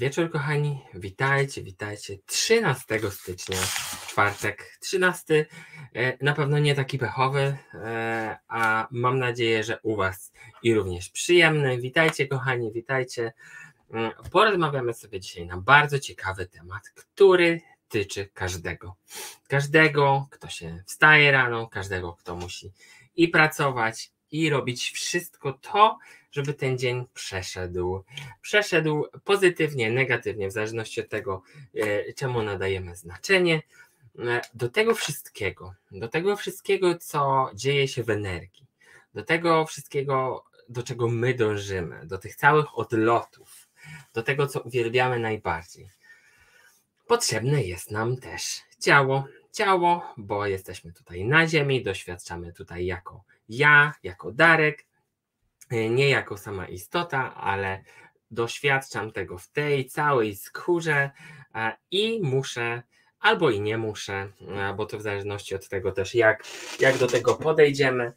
[0.00, 0.80] Wieczór, kochani.
[0.94, 2.18] Witajcie, witajcie.
[2.26, 3.56] 13 stycznia,
[4.06, 4.76] czwartek.
[4.80, 5.46] 13,
[5.94, 11.10] e, na pewno nie taki pechowy, e, a mam nadzieję, że u Was i również
[11.10, 11.78] przyjemny.
[11.78, 13.32] Witajcie, kochani, witajcie.
[13.90, 18.96] Mm, porozmawiamy sobie dzisiaj na bardzo ciekawy temat, który tyczy każdego.
[19.48, 22.72] Każdego, kto się wstaje rano, każdego, kto musi
[23.16, 25.98] i pracować, i robić wszystko to,
[26.32, 28.04] żeby ten dzień przeszedł.
[28.40, 31.42] Przeszedł pozytywnie, negatywnie, w zależności od tego,
[31.74, 33.62] e, czemu nadajemy znaczenie.
[34.18, 38.66] E, do tego wszystkiego, do tego wszystkiego, co dzieje się w energii,
[39.14, 43.68] do tego wszystkiego, do czego my dążymy, do tych całych odlotów,
[44.14, 45.90] do tego, co uwielbiamy najbardziej.
[47.06, 49.24] Potrzebne jest nam też ciało.
[49.52, 54.86] Ciało, bo jesteśmy tutaj na Ziemi, doświadczamy tutaj jako ja, jako Darek,
[55.70, 57.84] E, nie jako sama istota, ale
[58.30, 61.10] doświadczam tego w tej całej skórze
[61.54, 62.82] e, i muszę,
[63.20, 66.44] albo i nie muszę, e, bo to w zależności od tego też, jak,
[66.80, 68.12] jak do tego podejdziemy.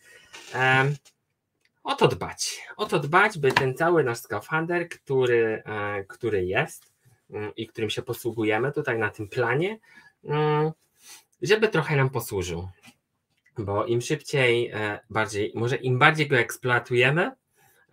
[1.84, 2.62] O to dbać.
[2.78, 5.64] O to dbać, by ten cały nasz skafander, który,
[6.08, 6.94] który jest
[7.30, 9.80] mm, i którym się posługujemy tutaj na tym planie,
[10.24, 10.72] mm,
[11.42, 12.70] żeby trochę nam posłużył.
[13.58, 14.72] Bo im szybciej,
[15.10, 17.32] bardziej, może im bardziej go eksploatujemy,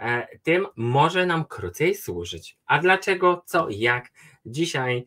[0.00, 2.56] E, tym może nam krócej służyć.
[2.66, 4.08] A dlaczego, co, jak?
[4.46, 5.04] Dzisiaj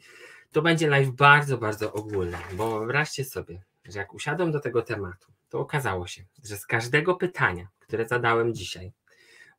[0.51, 5.31] to będzie live bardzo, bardzo ogólny, bo wyobraźcie sobie, że jak usiadłem do tego tematu,
[5.49, 8.91] to okazało się, że z każdego pytania, które zadałem dzisiaj,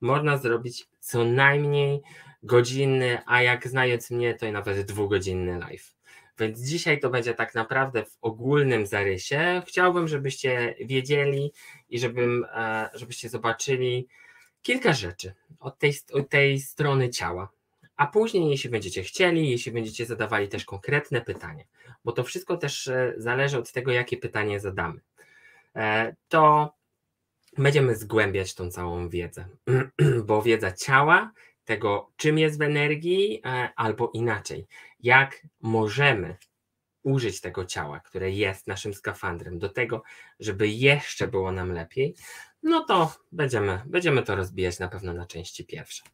[0.00, 2.02] można zrobić co najmniej
[2.42, 5.94] godzinny, a jak znając mnie, to i nawet dwugodzinny live.
[6.38, 9.62] Więc dzisiaj to będzie tak naprawdę w ogólnym zarysie.
[9.66, 11.52] Chciałbym, żebyście wiedzieli
[11.88, 14.08] i żebym, e, żebyście zobaczyli,
[14.62, 17.48] kilka rzeczy od tej, od tej strony ciała.
[17.96, 21.64] A później, jeśli będziecie chcieli, jeśli będziecie zadawali też konkretne pytania,
[22.04, 25.00] bo to wszystko też e, zależy od tego, jakie pytanie zadamy,
[25.76, 26.74] e, to
[27.58, 29.48] będziemy zgłębiać tą całą wiedzę,
[30.26, 31.32] bo wiedza ciała,
[31.64, 34.66] tego czym jest w energii, e, albo inaczej,
[35.00, 36.36] jak możemy
[37.02, 40.02] użyć tego ciała, które jest naszym skafandrem, do tego,
[40.40, 42.14] żeby jeszcze było nam lepiej,
[42.62, 46.04] no to będziemy, będziemy to rozbijać na pewno na części pierwsze.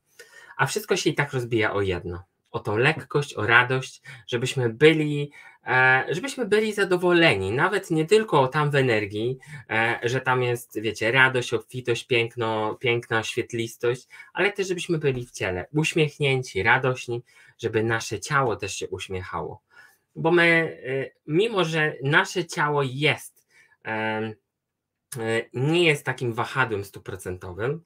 [0.56, 2.24] A wszystko się i tak rozbija o jedno.
[2.50, 5.32] O tą lekkość, o radość, żebyśmy byli,
[5.66, 9.38] e, żebyśmy byli zadowoleni, nawet nie tylko tam w energii,
[9.70, 15.30] e, że tam jest, wiecie, radość, obfitość, piękno, piękna świetlistość, ale też żebyśmy byli w
[15.30, 17.22] ciele uśmiechnięci, radośni,
[17.58, 19.62] żeby nasze ciało też się uśmiechało.
[20.16, 23.40] Bo my, e, mimo że nasze ciało jest
[25.52, 27.82] nie jest takim wahadłem stuprocentowym,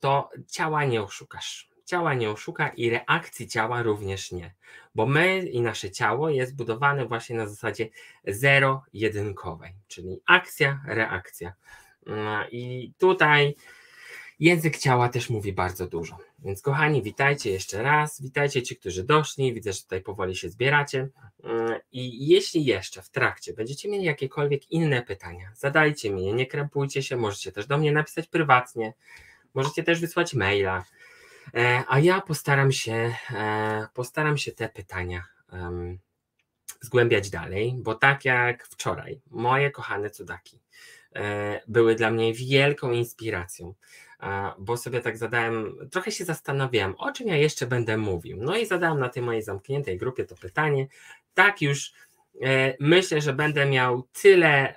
[0.00, 1.69] to ciała nie oszukasz.
[1.90, 4.54] Ciała nie oszuka i reakcji ciała również nie,
[4.94, 7.88] bo my i nasze ciało jest budowane właśnie na zasadzie
[8.26, 11.52] zero-jedynkowej, czyli akcja, reakcja.
[12.06, 13.54] Mm, I tutaj
[14.40, 16.18] Język ciała też mówi bardzo dużo.
[16.38, 18.22] Więc kochani, witajcie jeszcze raz.
[18.22, 19.54] Witajcie ci, którzy doszli.
[19.54, 21.08] Widzę, że tutaj powoli się zbieracie.
[21.44, 26.46] Mm, I jeśli jeszcze w trakcie będziecie mieli jakiekolwiek inne pytania, zadajcie mi je, nie
[26.46, 27.16] krępujcie się.
[27.16, 28.92] Możecie też do mnie napisać prywatnie.
[29.54, 30.84] Możecie też wysłać maila.
[31.54, 35.24] E, a ja postaram się, e, postaram się te pytania
[36.80, 40.60] zgłębiać dalej, bo tak jak wczoraj, moje kochane cudaki
[41.14, 43.74] e, były dla mnie wielką inspiracją
[44.58, 48.38] bo sobie tak zadałem, trochę się zastanawiałem, o czym ja jeszcze będę mówił.
[48.40, 50.86] No i zadałem na tej mojej zamkniętej grupie to pytanie.
[51.34, 51.92] Tak już
[52.80, 54.74] myślę, że będę miał tyle,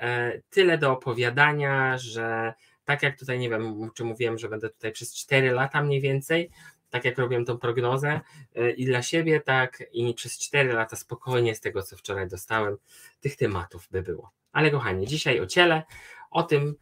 [0.50, 2.54] tyle do opowiadania, że
[2.86, 6.50] tak jak tutaj, nie wiem, czy mówiłem, że będę tutaj przez 4 lata mniej więcej,
[6.90, 8.22] tak jak robiłem tą prognozę
[8.56, 12.78] e, i dla siebie, tak i przez 4 lata spokojnie z tego, co wczoraj dostałem,
[13.22, 14.32] tych tematów by było.
[14.52, 15.84] Ale kochani, dzisiaj o ciele,
[16.32, 16.76] o tym,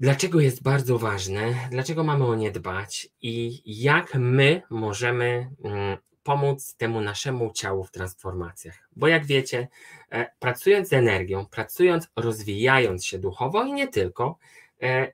[0.00, 6.74] Dlaczego jest bardzo ważne, dlaczego mamy o nie dbać i jak my możemy mm, pomóc
[6.74, 8.88] temu naszemu ciału w transformacjach.
[8.96, 9.68] Bo jak wiecie,
[10.10, 14.38] e, pracując z energią, pracując, rozwijając się duchowo i nie tylko,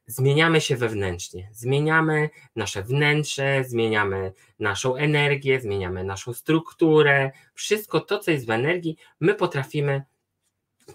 [0.06, 8.30] zmieniamy się wewnętrznie, zmieniamy nasze wnętrze, zmieniamy naszą energię, zmieniamy naszą strukturę, wszystko to, co
[8.30, 10.02] jest w energii, my potrafimy,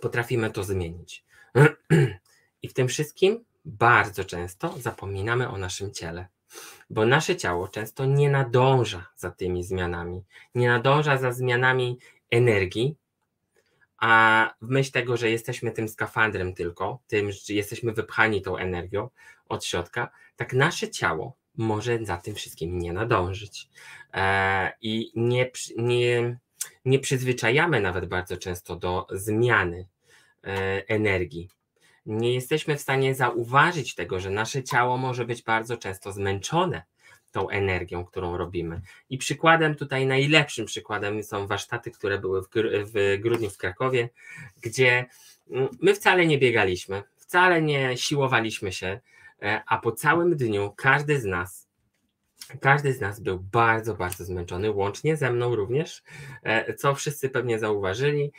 [0.01, 1.23] potrafimy to zmienić.
[2.61, 6.27] I w tym wszystkim bardzo często zapominamy o naszym ciele,
[6.89, 10.23] bo nasze ciało często nie nadąża za tymi zmianami,
[10.55, 11.99] nie nadąża za zmianami
[12.31, 12.95] energii,
[13.97, 19.09] a w myśl tego, że jesteśmy tym skafandrem tylko, tym, że jesteśmy wypchani tą energią
[19.49, 23.69] od środka, tak nasze ciało może za tym wszystkim nie nadążyć.
[24.13, 26.39] E, I nie, nie,
[26.85, 29.87] nie przyzwyczajamy nawet bardzo często do zmiany
[30.43, 31.49] e, energii.
[32.05, 36.83] Nie jesteśmy w stanie zauważyć tego, że nasze ciało może być bardzo często zmęczone
[37.37, 38.81] tą energią, którą robimy.
[39.09, 42.47] I przykładem tutaj, najlepszym przykładem są warsztaty, które były w,
[42.93, 44.09] w grudniu w Krakowie,
[44.61, 45.05] gdzie
[45.51, 48.99] mm, my wcale nie biegaliśmy, wcale nie siłowaliśmy się,
[49.41, 51.67] e, a po całym dniu każdy z nas,
[52.61, 56.03] każdy z nas był bardzo, bardzo zmęczony, łącznie ze mną również,
[56.43, 58.31] e, co wszyscy pewnie zauważyli.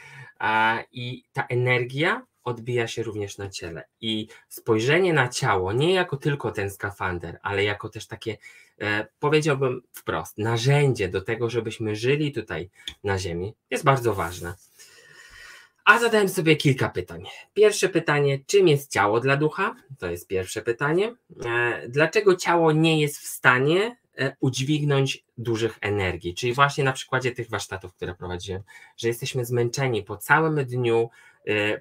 [0.92, 3.84] I ta energia odbija się również na ciele.
[4.00, 8.36] I spojrzenie na ciało nie jako tylko ten skafander, ale jako też takie,
[8.80, 12.70] e, powiedziałbym wprost, narzędzie do tego, żebyśmy żyli tutaj
[13.04, 14.54] na Ziemi, jest bardzo ważne.
[15.88, 17.24] A zadałem sobie kilka pytań.
[17.54, 19.74] Pierwsze pytanie, czym jest ciało dla ducha?
[19.98, 21.14] To jest pierwsze pytanie.
[21.44, 26.34] E, dlaczego ciało nie jest w stanie e, udźwignąć dużych energii?
[26.34, 28.62] Czyli właśnie na przykładzie tych warsztatów, które prowadziłem,
[28.96, 31.10] że jesteśmy zmęczeni po całym dniu,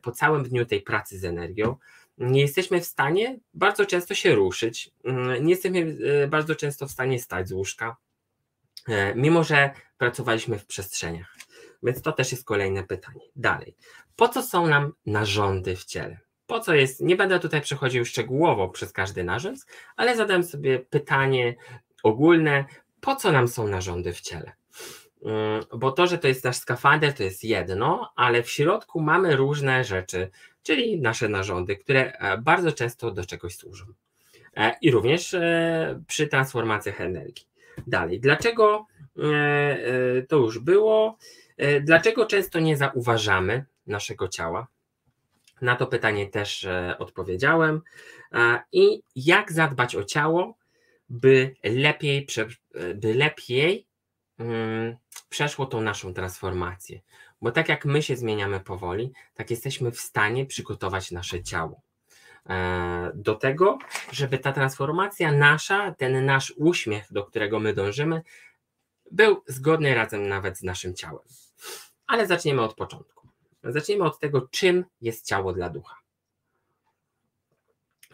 [0.02, 1.76] po całym dniu tej pracy z energią.
[2.18, 5.98] Nie jesteśmy w stanie bardzo często się ruszyć, mm, nie jesteśmy
[6.28, 7.96] bardzo często w stanie stać z łóżka,
[9.16, 11.36] mimo że pracowaliśmy w przestrzeniach.
[11.84, 13.22] Więc to też jest kolejne pytanie.
[13.36, 13.76] Dalej.
[14.16, 16.20] Po co są nam narządy w ciele?
[16.48, 19.66] Po co jest, nie będę tutaj przechodził szczegółowo przez każdy narząd,
[19.96, 21.56] ale zadam sobie pytanie
[22.04, 22.66] ogólne,
[23.02, 24.52] po co nam są narządy w ciele?
[25.26, 29.36] Mm, bo to, że to jest nasz skafander, to jest jedno, ale w środku mamy
[29.36, 30.30] różne rzeczy,
[30.64, 33.86] czyli nasze narządy, które e, bardzo często do czegoś służą.
[34.58, 37.48] E, I również e, przy transformacjach energii.
[37.88, 38.86] Dalej, dlaczego
[40.28, 41.18] to już było?
[41.82, 44.68] Dlaczego często nie zauważamy naszego ciała?
[45.62, 46.68] Na to pytanie też
[47.00, 47.82] odpowiedziałem.
[48.72, 50.58] I jak zadbać o ciało,
[51.10, 52.28] by lepiej,
[52.96, 53.87] by lepiej
[55.30, 57.00] przeszło tą naszą transformację?
[57.42, 61.82] Bo tak jak my się zmieniamy powoli, tak jesteśmy w stanie przygotować nasze ciało
[63.14, 63.78] do tego,
[64.12, 68.22] żeby ta transformacja nasza, ten nasz uśmiech, do którego my dążymy,
[69.12, 71.24] był zgodny razem nawet z naszym ciałem.
[72.08, 73.28] Ale zaczniemy od początku.
[73.64, 75.96] Zaczniemy od tego, czym jest ciało dla ducha.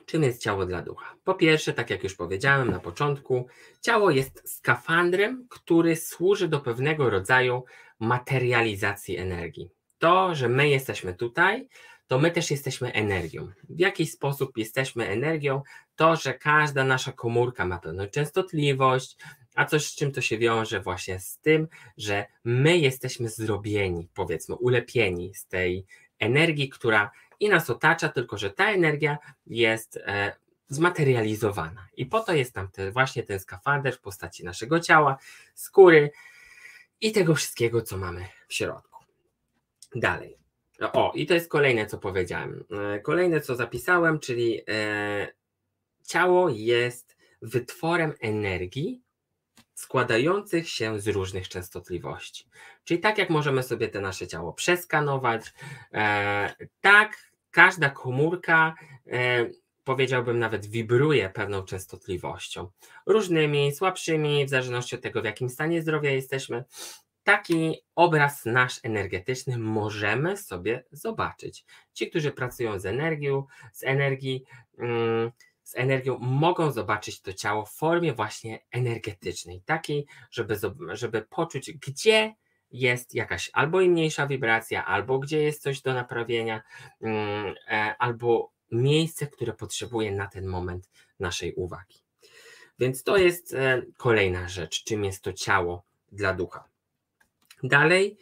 [0.06, 1.16] Czym jest ciało dla ducha?
[1.24, 3.48] Po pierwsze, tak jak już powiedziałem na początku,
[3.82, 7.64] ciało jest skafandrem, który służy do pewnego rodzaju
[8.00, 9.70] materializacji energii.
[9.98, 11.68] To, że my jesteśmy tutaj,
[12.08, 13.52] to my też jesteśmy energią.
[13.70, 15.62] W jaki sposób jesteśmy energią?
[15.96, 19.18] To, że każda nasza komórka ma pewną częstotliwość,
[19.56, 21.68] a coś z czym to się wiąże właśnie z tym,
[21.98, 25.86] że my jesteśmy zrobieni, powiedzmy, ulepieni z tej
[26.20, 27.12] energii, która
[27.44, 29.18] i nas otacza, tylko że ta energia
[29.48, 30.36] jest e,
[30.68, 31.88] zmaterializowana.
[31.98, 35.18] I po to jest nam te, właśnie ten skafander w postaci naszego ciała,
[35.56, 36.12] skóry
[37.02, 39.04] i tego wszystkiego, co mamy w środku.
[39.96, 40.38] Dalej.
[40.94, 42.64] O, i to jest kolejne, co powiedziałem.
[42.96, 45.28] E, kolejne, co zapisałem, czyli e,
[46.08, 49.02] ciało jest wytworem energii,
[49.76, 52.46] składających się z różnych częstotliwości.
[52.84, 55.54] Czyli tak jak możemy sobie te nasze ciało przeskanować,
[55.94, 58.76] e, tak każda komórka,
[59.08, 59.50] e,
[59.84, 62.72] powiedziałbym nawet, wibruje pewną częstotliwością.
[63.06, 66.64] Różnymi, słabszymi, w zależności od tego, w jakim stanie zdrowia jesteśmy.
[67.24, 71.66] Taki obraz nasz energetyczny możemy sobie zobaczyć.
[71.94, 74.44] Ci, którzy pracują z energią, z energii,
[74.78, 75.32] mm,
[75.64, 80.58] z energią mogą zobaczyć to ciało w formie właśnie energetycznej, takiej, żeby,
[80.94, 82.36] żeby poczuć, gdzie
[82.74, 86.62] jest jakaś albo mniejsza wibracja, albo gdzie jest coś do naprawienia,
[87.02, 90.90] mm, e, albo miejsce, które potrzebuje na ten moment
[91.20, 92.04] naszej uwagi.
[92.80, 96.64] Więc to jest e, kolejna rzecz, czym jest to ciało dla ducha.
[97.64, 98.18] Dalej,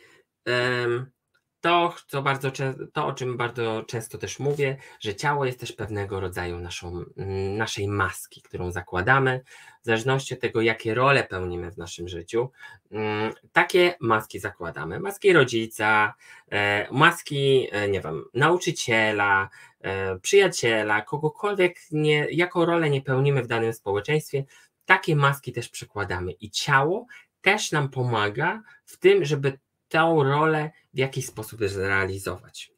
[1.61, 2.51] to, co bardzo,
[2.93, 7.57] to, o czym bardzo często też mówię, że ciało jest też pewnego rodzaju naszą, mm,
[7.57, 9.41] naszej maski, którą zakładamy,
[9.81, 12.51] w zależności od tego, jakie role pełnimy w naszym życiu,
[12.91, 14.99] mm, takie maski zakładamy.
[14.99, 16.13] Maski rodzica,
[16.51, 19.49] e, maski, e, nie wiem, nauczyciela,
[19.81, 24.43] e, przyjaciela, kogokolwiek, nie, jaką rolę nie pełnimy w danym społeczeństwie,
[24.85, 26.31] takie maski też przekładamy.
[26.31, 27.05] I ciało
[27.41, 29.59] też nam pomaga w tym, żeby
[29.91, 32.71] tę rolę w jakiś sposób zrealizować.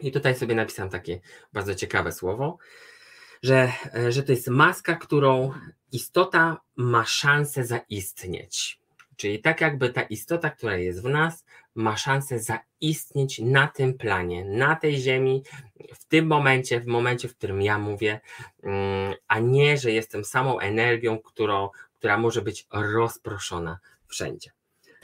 [0.00, 1.20] I tutaj sobie napisałem takie
[1.52, 2.58] bardzo ciekawe słowo,
[3.42, 3.72] że,
[4.08, 5.52] że to jest maska, którą
[5.92, 8.80] istota ma szansę zaistnieć.
[9.16, 11.44] Czyli tak jakby ta istota, która jest w nas,
[11.74, 15.42] ma szansę zaistnieć na tym planie, na tej ziemi,
[15.94, 18.20] w tym momencie, w momencie, w którym ja mówię,
[18.62, 24.50] mm, a nie, że jestem samą energią, którą, która może być rozproszona wszędzie.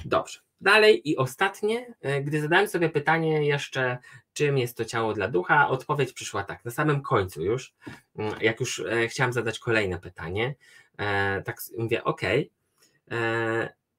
[0.05, 0.48] Dobrze.
[0.61, 3.99] Dalej i ostatnie, e, gdy zadałem sobie pytanie jeszcze,
[4.33, 7.75] czym jest to ciało dla ducha, odpowiedź przyszła tak, na samym końcu już,
[8.17, 10.55] mm, jak już e, chciałam zadać kolejne pytanie,
[10.99, 12.21] e, tak mówię, ok,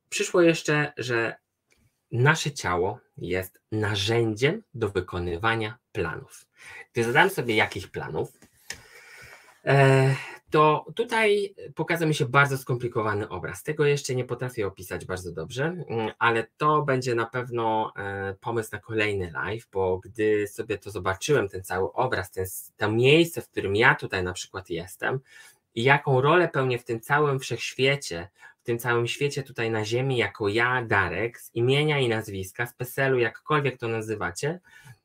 [0.10, 1.36] przyszło jeszcze, że
[2.12, 6.46] nasze ciało jest narzędziem do wykonywania planów.
[6.94, 8.39] Gdy zadałem sobie jakich planów,
[10.50, 13.63] to tutaj pokazał mi się bardzo skomplikowany obraz.
[13.63, 18.70] Tego jeszcze nie potrafię opisać bardzo dobrze, mm, ale to będzie na pewno e, pomysł
[18.72, 22.46] na kolejny live, bo gdy sobie to zobaczyłem, ten cały obraz, ten,
[22.78, 25.20] to miejsce, w którym ja tutaj na przykład jestem
[25.75, 28.30] i jaką rolę pełnię w tym całym wszechświecie,
[28.62, 32.74] w tym całym świecie tutaj na Ziemi, jako ja, Darek, z imienia i nazwiska, z
[32.74, 34.60] PESEL-u, jakkolwiek to nazywacie,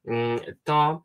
[0.04, 1.02] mm, to,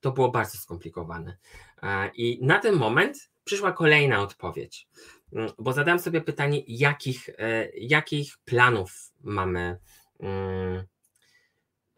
[0.00, 1.36] to było bardzo skomplikowane.
[1.82, 4.88] E, I na ten moment przyszła kolejna odpowiedź,
[5.32, 9.78] mm, bo zadałem sobie pytanie, jakich, e, jakich planów mamy,
[10.20, 10.84] mm,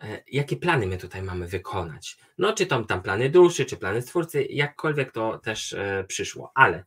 [0.02, 2.18] e, jakie plany my tutaj mamy wykonać.
[2.38, 6.84] No, czy to tam plany duszy, czy plany stwórcy, jakkolwiek to też przyszło, ale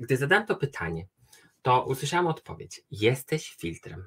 [0.00, 1.06] gdy zadałem to pytanie,
[1.62, 4.04] to usłyszałem odpowiedź: Jesteś filtrem.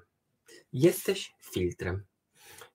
[0.73, 2.05] Jesteś filtrem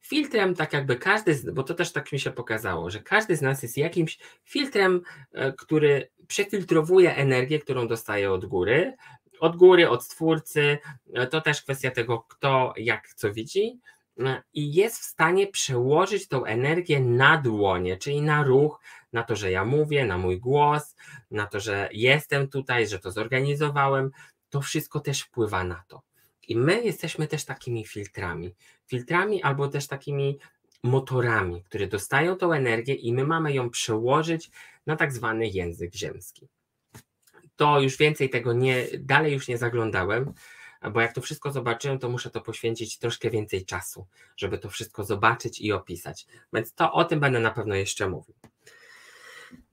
[0.01, 3.63] filtrem, tak jakby każdy, bo to też tak mi się pokazało, że każdy z nas
[3.63, 5.03] jest jakimś filtrem,
[5.33, 8.97] e, który przefiltrowuje energię, którą dostaje od góry,
[9.41, 10.79] od góry, od stwórcy.
[11.15, 13.81] E, to też kwestia tego, kto jak co widzi.
[14.21, 18.81] E, I jest w stanie przełożyć tą energię na dłonie, czyli na ruch,
[19.13, 20.97] na to, że ja mówię, na mój głos,
[21.31, 24.11] na to, że jestem tutaj, że to zorganizowałem.
[24.51, 26.08] To wszystko też wpływa na to.
[26.49, 28.55] I my jesteśmy też takimi filtrami.
[28.87, 30.39] Filtrami albo też takimi
[30.83, 34.51] motorami, które dostają tą energię i my mamy ją przełożyć
[34.87, 36.49] na tak zwany język ziemski.
[37.57, 40.33] To już więcej tego nie, dalej już nie zaglądałem,
[40.93, 45.05] bo jak to wszystko zobaczyłem, to muszę to poświęcić troszkę więcej czasu, żeby to wszystko
[45.05, 46.27] zobaczyć i opisać.
[46.53, 48.35] Więc to o tym będę na pewno jeszcze mówił.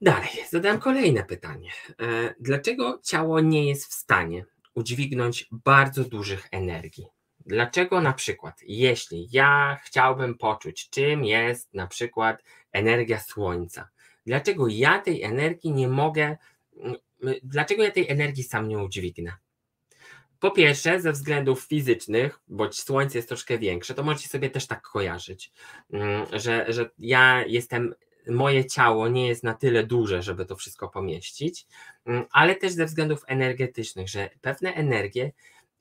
[0.00, 1.70] Dalej, zadałem kolejne pytanie.
[2.00, 4.44] E, dlaczego ciało nie jest w stanie
[4.76, 7.06] udźwignąć bardzo dużych energii.
[7.46, 12.42] Dlaczego na przykład, jeśli ja chciałbym poczuć, czym jest na przykład
[12.72, 13.88] energia słońca,
[14.26, 16.36] dlaczego ja tej energii nie mogę,
[16.76, 16.96] mm,
[17.42, 19.32] dlaczego ja tej energii sam nie udźwignę?
[20.38, 24.82] Po pierwsze, ze względów fizycznych, bo słońce jest troszkę większe, to możecie sobie też tak
[24.82, 25.52] kojarzyć,
[25.92, 27.94] mm, że, że ja jestem
[28.26, 31.66] moje ciało nie jest na tyle duże, żeby to wszystko pomieścić,
[32.06, 35.32] mm, ale też ze względów energetycznych, że pewne energie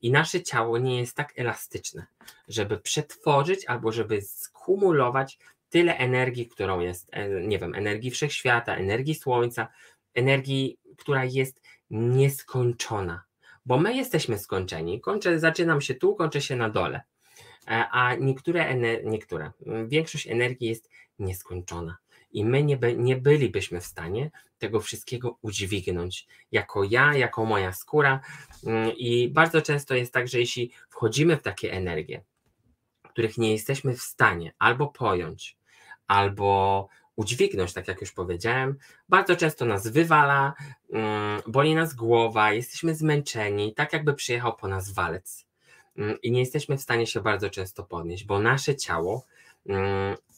[0.02, 2.06] i nasze ciało nie jest tak elastyczne,
[2.48, 5.38] żeby przetworzyć albo żeby skumulować
[5.70, 9.68] tyle energii, którą jest, e, nie wiem, energii wszechświata, energii słońca,
[10.14, 13.24] energii, która jest nieskończona.
[13.66, 15.02] Bo my jesteśmy skończeni.
[15.02, 17.02] Kończę, zaczynam się tu, kończę się na dole.
[17.68, 19.52] E, a niektóre, niektóre,
[19.88, 21.98] większość energii jest nieskończona
[22.36, 27.74] i my nie, by, nie bylibyśmy w stanie tego wszystkiego udźwignąć jako ja, jako moja
[27.74, 28.20] skóra.
[28.66, 32.24] Mm, I bardzo często jest tak, że jeśli wchodzimy w takie energie,
[33.10, 35.58] których nie jesteśmy w stanie albo pojąć,
[36.08, 38.78] albo udźwignąć, tak jak już powiedziałem,
[39.10, 40.54] bardzo często nas wywala,
[40.94, 45.46] mm, boli nas głowa, jesteśmy zmęczeni, tak jakby przyjechał po nas walec.
[45.98, 49.26] Mm, I nie jesteśmy w stanie się bardzo często podnieść, bo nasze ciało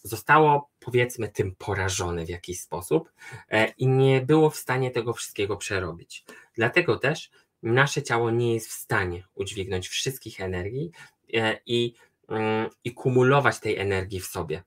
[0.08, 3.12] zostało powiedzmy tym porażone w jakiś sposób
[3.50, 6.26] e, i nie było w stanie tego wszystkiego przerobić.
[6.56, 7.32] Dlatego też
[7.64, 10.92] nasze ciało nie jest w stanie udźwignąć wszystkich energii
[11.34, 11.94] e, i,
[12.30, 14.64] mm, i kumulować tej energii w sobie.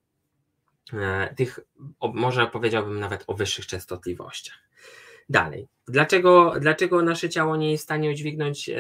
[0.92, 1.60] E, tych,
[2.14, 4.58] może powiedziałbym nawet o wyższych częstotliwościach.
[5.28, 8.70] Dalej, dlaczego, dlaczego nasze ciało nie jest w stanie udźwignąć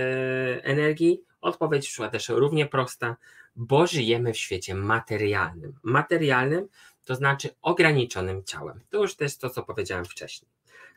[0.62, 1.22] energii?
[1.40, 3.16] Odpowiedź szła też równie prosta,
[3.60, 5.78] bo żyjemy w świecie materialnym.
[5.82, 6.68] Materialnym
[7.04, 8.80] to znaczy ograniczonym ciałem.
[8.90, 10.50] To już też to, co powiedziałem wcześniej.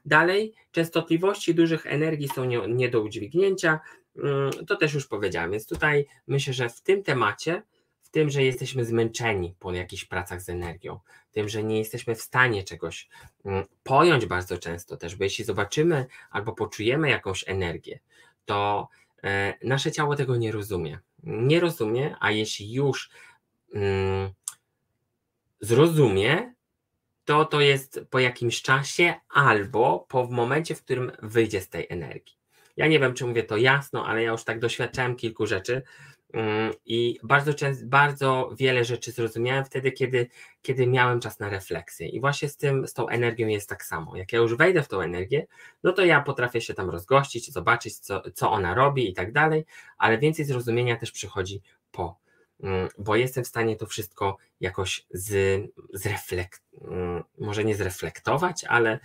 [0.05, 3.79] Dalej, częstotliwości dużych energii są nie, nie do udźwignięcia,
[4.17, 7.63] mm, to też już powiedziałem, więc tutaj myślę, że w tym temacie,
[8.01, 10.99] w tym, że jesteśmy zmęczeni po jakichś pracach z energią,
[11.31, 13.09] tym, że nie jesteśmy w stanie czegoś
[13.45, 17.99] mm, pojąć bardzo często też, bo jeśli zobaczymy albo poczujemy jakąś energię,
[18.45, 18.87] to
[19.63, 20.99] nasze ciało tego nie rozumie.
[21.23, 23.09] Nie rozumie, a jeśli już
[23.73, 24.29] mm,
[25.59, 26.53] zrozumie,
[27.25, 32.37] to to jest po jakimś czasie albo po momencie, w którym wyjdzie z tej energii.
[32.77, 35.81] Ja nie wiem, czy mówię to jasno, ale ja już tak doświadczałem kilku rzeczy
[36.85, 40.29] I bardzo często, bardzo wiele rzeczy zrozumiałem wtedy, kiedy,
[40.61, 42.07] kiedy miałem czas na refleksję.
[42.07, 44.15] I właśnie z tym, z tą energią jest tak samo.
[44.15, 45.47] Jak ja już wejdę w tą energię,
[45.83, 49.65] no to ja potrafię się tam rozgościć, zobaczyć, co, co ona robi i tak dalej,
[49.97, 51.61] ale więcej zrozumienia też przychodzi
[51.91, 52.19] po,
[52.63, 55.61] mm, bo jestem w stanie to wszystko jakoś z,
[55.93, 58.99] zreflekt, mm, może nie zreflektować, ale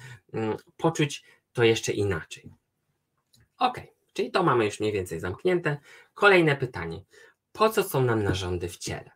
[0.77, 2.51] poczuć to jeszcze inaczej.
[3.59, 3.81] Ok,
[4.19, 5.77] czyli to mamy już mniej więcej zamknięte.
[6.15, 7.05] Kolejne pytanie.
[7.53, 9.11] Po co są nam narządy w ciele?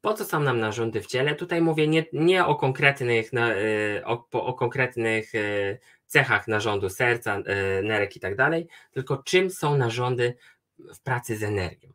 [0.00, 1.34] Po co są nam narządy w ciele?
[1.34, 7.82] Tutaj mówię nie, nie o konkretnych, y, o, o konkretnych y, cechach narządu serca, y,
[7.82, 10.34] nerek i tak dalej, tylko czym są narządy
[10.78, 11.92] w pracy z energią.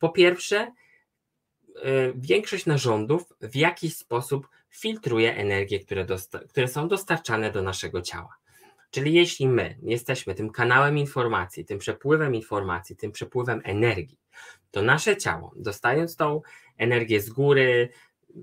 [0.00, 0.72] Po pierwsze,
[2.14, 6.06] większość narządów w jakiś sposób filtruje energię, które,
[6.48, 8.36] które są dostarczane do naszego ciała.
[8.90, 14.18] Czyli jeśli my jesteśmy tym kanałem informacji, tym przepływem informacji, tym przepływem energii,
[14.70, 16.40] to nasze ciało, dostając tą
[16.78, 17.88] energię z góry,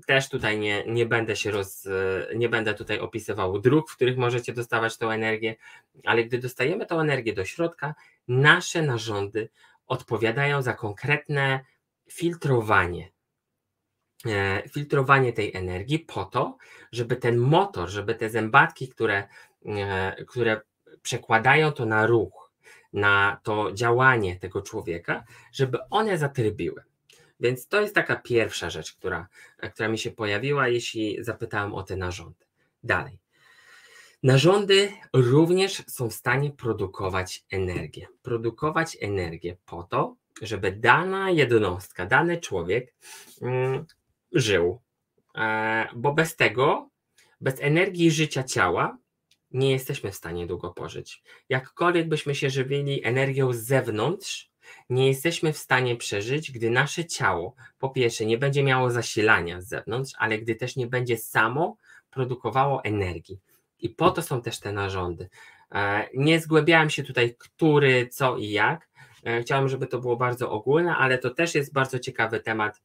[0.06, 1.88] też tutaj nie, nie będę się roz,
[2.36, 5.56] nie będę tutaj opisywał dróg, w których możecie dostawać tą energię,
[6.04, 7.94] ale gdy dostajemy tą energię do środka,
[8.28, 9.48] nasze narządy
[9.86, 11.60] odpowiadają za konkretne
[12.10, 13.10] filtrowanie,
[14.26, 16.56] e, filtrowanie tej energii po to,
[16.92, 19.28] żeby ten motor, żeby te zębatki, które
[20.26, 20.60] które
[21.02, 22.52] przekładają to na ruch,
[22.92, 26.82] na to działanie tego człowieka, żeby one zatrybiły.
[27.40, 29.28] Więc to jest taka pierwsza rzecz, która,
[29.74, 32.44] która mi się pojawiła, jeśli zapytałem o te narządy.
[32.82, 33.18] Dalej.
[34.22, 38.06] Narządy również są w stanie produkować energię.
[38.22, 42.94] Produkować energię po to, żeby dana jednostka, dany człowiek
[43.42, 43.86] mm,
[44.32, 44.80] żył.
[45.34, 46.90] E, bo bez tego,
[47.40, 48.98] bez energii życia ciała,
[49.50, 51.22] nie jesteśmy w stanie długo pożyć.
[51.48, 54.50] Jakkolwiek byśmy się żywili energią z zewnątrz,
[54.90, 59.68] nie jesteśmy w stanie przeżyć, gdy nasze ciało po pierwsze nie będzie miało zasilania z
[59.68, 61.76] zewnątrz, ale gdy też nie będzie samo
[62.10, 63.40] produkowało energii.
[63.78, 65.28] I po to są też te narządy.
[65.74, 68.88] E, nie zgłębiałem się tutaj, który, co i jak.
[69.24, 72.82] E, chciałem, żeby to było bardzo ogólne, ale to też jest bardzo ciekawy temat,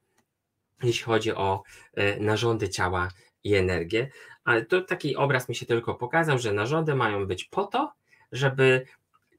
[0.84, 3.10] jeśli chodzi o e, narządy ciała
[3.44, 4.10] i energię.
[4.44, 7.94] Ale to taki obraz mi się tylko pokazał, że narządy mają być po to,
[8.32, 8.86] żeby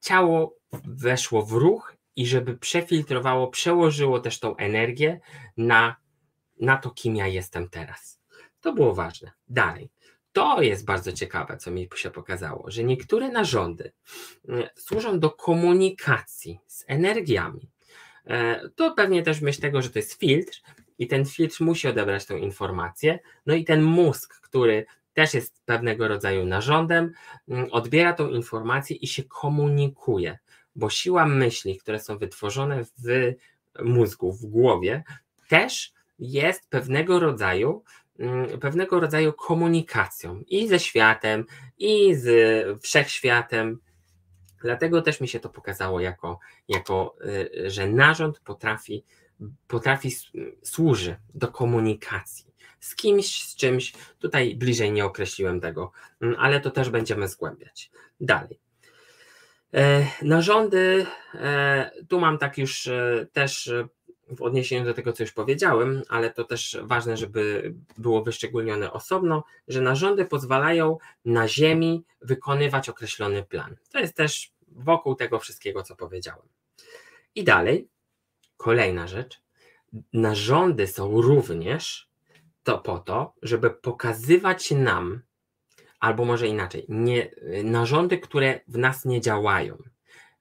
[0.01, 5.21] ciało weszło w ruch i żeby przefiltrowało, przełożyło też tą energię
[5.57, 5.97] na,
[6.61, 8.21] na to, kim ja jestem teraz.
[8.61, 9.31] To było ważne.
[9.49, 9.91] Dalej.
[10.33, 13.93] To jest bardzo ciekawe, co mi się pokazało, że niektóre narządy
[14.49, 17.71] mm, służą do komunikacji z energiami.
[18.27, 20.61] E, to pewnie też myśl tego, że to jest filtr,
[21.03, 23.19] i ten filtr musi odebrać tę informację.
[23.47, 27.12] No i ten mózg, który też jest pewnego rodzaju narządem,
[27.49, 30.38] mm, odbiera tą informację i się komunikuje,
[30.77, 33.35] bo siła myśli, które są wytworzone w
[33.85, 35.05] mózgu, w głowie,
[35.49, 37.85] też jest pewnego rodzaju
[38.19, 41.45] mm, pewnego rodzaju komunikacją i ze światem,
[41.79, 42.27] i z
[42.83, 43.79] wszechświatem.
[44.62, 46.38] Dlatego też mi się to pokazało jako,
[46.69, 49.05] jako y, że narząd potrafi
[49.68, 50.11] potrafi,
[50.62, 52.52] służy do komunikacji
[52.83, 53.92] z kimś, z czymś.
[54.18, 57.90] Tutaj bliżej nie określiłem tego, mm, ale to też będziemy zgłębiać.
[58.20, 58.61] Dalej.
[59.74, 63.72] E, narządy, e, tu mam tak już e, też
[64.28, 69.44] w odniesieniu do tego, co już powiedziałem, ale to też ważne, żeby było wyszczególnione osobno,
[69.68, 73.76] że narządy pozwalają na Ziemi wykonywać określony plan.
[73.92, 76.46] To jest też wokół tego wszystkiego, co powiedziałem.
[77.35, 77.88] I dalej,
[78.62, 79.42] Kolejna rzecz.
[80.12, 82.09] Narządy są również
[82.62, 85.22] to po to, żeby pokazywać nam,
[86.01, 87.31] albo może inaczej, nie,
[87.64, 89.79] narządy, które w nas nie działają,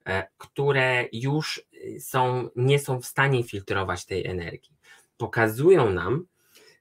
[0.06, 1.62] e, które już
[2.00, 4.76] są, nie są w stanie filtrować tej energii.
[5.16, 6.26] Pokazują nam,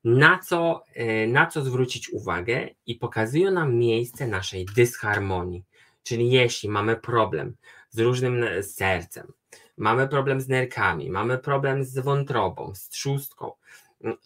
[0.03, 5.63] na co, e, na co zwrócić uwagę i pokazują nam miejsce naszej dysharmonii.
[6.03, 7.55] Czyli jeśli mamy problem
[7.89, 9.33] z różnym sercem,
[9.77, 13.51] mamy problem z nerkami, mamy problem z wątrobą, z trzustką,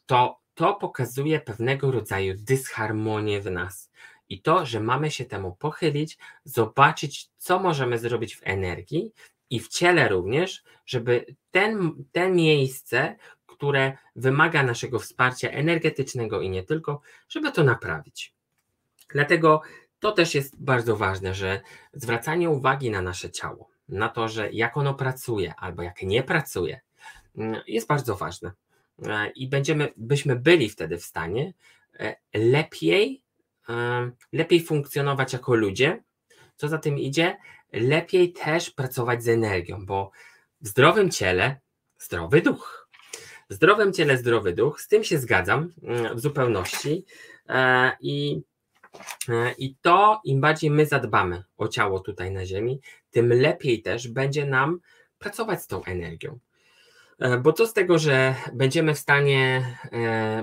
[0.06, 3.92] to to pokazuje pewnego rodzaju dysharmonię w nas.
[4.30, 9.12] I to, że mamy się temu pochylić, zobaczyć, co możemy zrobić w energii
[9.50, 16.64] i w ciele również, żeby ten, ten miejsce, które wymaga naszego wsparcia energetycznego i nie
[16.64, 18.34] tylko, żeby to naprawić.
[19.10, 19.62] Dlatego
[20.00, 21.62] to też jest bardzo ważne, że
[21.94, 26.82] zwracanie uwagi na nasze ciało, na to, że jak ono pracuje albo jak nie pracuje,
[27.38, 28.52] mm, jest bardzo ważne.
[29.04, 31.54] E, I będziemy, byśmy byli wtedy w stanie
[32.00, 33.22] e, lepiej,
[33.70, 36.04] e, lepiej funkcjonować jako ludzie.
[36.56, 37.38] Co za tym idzie,
[37.74, 40.12] lepiej też pracować z energią, bo
[40.62, 41.60] w zdrowym ciele
[41.98, 42.90] zdrowy duch.
[43.50, 47.06] W zdrowym ciele zdrowy duch, z tym się zgadzam mm, w zupełności.
[48.02, 48.42] I,
[49.58, 52.82] I to im bardziej my zadbamy o ciało tutaj na Ziemi,
[53.16, 54.80] tym lepiej też będzie nam
[55.20, 56.40] pracować z tą energią.
[57.20, 59.66] E, bo co z tego, że będziemy w stanie,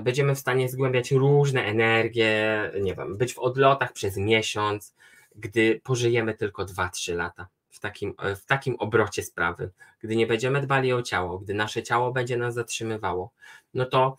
[0.03, 4.95] będziemy w stanie zgłębiać różne energie, nie wiem, być w odlotach przez miesiąc,
[5.35, 9.71] gdy pożyjemy tylko 2-3 lata w takim, w takim obrocie sprawy,
[10.03, 13.31] gdy nie będziemy dbali o ciało, gdy nasze ciało będzie nas zatrzymywało,
[13.73, 14.17] no to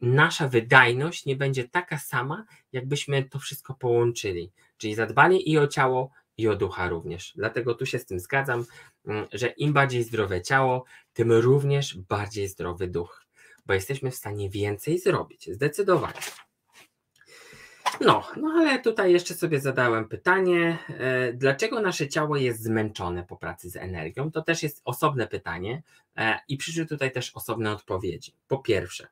[0.00, 4.52] nasza wydajność nie będzie taka sama, jakbyśmy to wszystko połączyli.
[4.76, 7.32] Czyli zadbali i o ciało, i o ducha również.
[7.36, 8.64] Dlatego tu się z tym zgadzam,
[9.06, 13.26] mm, że im bardziej zdrowe ciało, tym również bardziej zdrowy duch,
[13.66, 16.20] bo jesteśmy w stanie więcej zrobić, zdecydowanie.
[18.00, 23.36] No, no ale tutaj jeszcze sobie zadałem pytanie, e, dlaczego nasze ciało jest zmęczone po
[23.36, 24.30] pracy z energią?
[24.30, 25.82] To też jest osobne pytanie
[26.16, 28.32] e, i przyszły tutaj też osobne odpowiedzi.
[28.48, 29.08] Po pierwsze,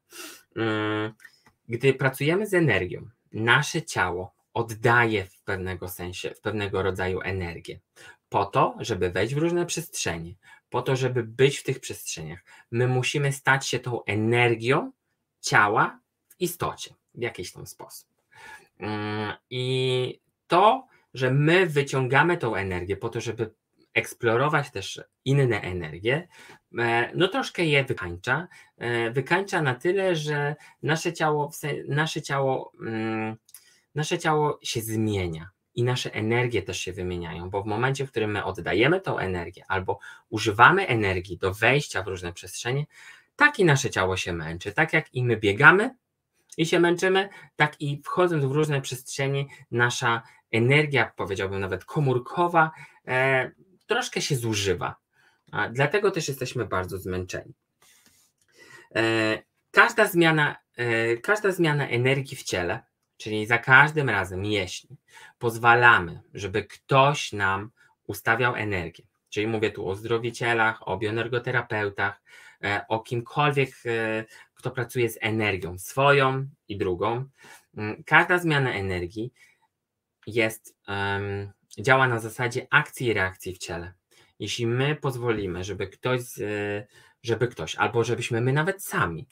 [0.57, 1.13] mm,
[1.69, 7.81] gdy pracujemy z energią, nasze ciało oddaje w pewnego sensie, w pewnego rodzaju energię,
[8.29, 10.35] po to, żeby wejść w różne przestrzenie,
[10.71, 12.45] po to, żeby być w tych przestrzeniach.
[12.71, 14.93] My musimy stać się tą energią
[15.41, 18.09] ciała w istocie, w jakiś tam sposób.
[18.79, 23.55] Mm, I to, że my wyciągamy tą energię po to, żeby
[23.95, 26.29] eksplorować też inne energie,
[26.79, 28.49] e, no troszkę je wykańcza.
[28.79, 31.51] E, wykańcza na tyle, że nasze ciało,
[31.89, 33.37] nasze ciało, mm,
[33.95, 38.31] nasze ciało się zmienia i nasze energie też się wymieniają, bo w momencie, w którym
[38.31, 42.87] my oddajemy tą energię albo używamy energii do wejścia w różne przestrzenie,
[43.37, 44.73] tak i nasze ciało się męczy.
[44.73, 45.91] Tak jak i my biegamy,
[46.57, 52.71] i się męczymy, tak i wchodząc w różne przestrzenie, nasza energia, powiedziałbym nawet komórkowa,
[53.07, 53.51] e,
[53.87, 54.97] troszkę się zużywa.
[55.53, 57.55] A dlatego też jesteśmy bardzo zmęczeni.
[58.97, 62.83] E, każda, zmiana, e, każda zmiana energii w ciele,
[63.25, 64.97] czyli za każdym razem, jeśli
[65.39, 67.71] pozwalamy, żeby ktoś nam
[68.07, 72.23] ustawiał energię, czyli mówię tu o zdrowicielach, o bioenergoterapeutach,
[72.65, 77.25] e, o kimkolwiek, e, kto pracuje z energią swoją i drugą.
[77.77, 79.33] Mm, każda zmiana energii
[80.27, 80.77] jest,
[81.79, 83.93] działa na zasadzie akcji i reakcji w ciele.
[84.39, 86.21] Jeśli my pozwolimy, żeby ktoś,
[87.23, 89.27] żeby ktoś, albo żebyśmy my nawet sami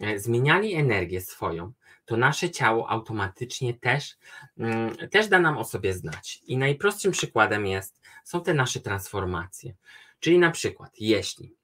[0.00, 1.72] e, zmieniali energię swoją,
[2.08, 4.16] to nasze ciało automatycznie też,
[4.58, 6.40] mm, też da nam o sobie znać.
[6.46, 9.74] I najprostszym przykładem jest, są te nasze transformacje.
[10.20, 11.54] Czyli na przykład, jeśli,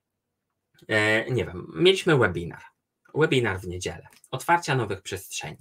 [0.89, 2.63] e, nie wiem, mieliśmy webinar,
[3.15, 5.59] webinar w niedzielę, otwarcia nowych przestrzeni.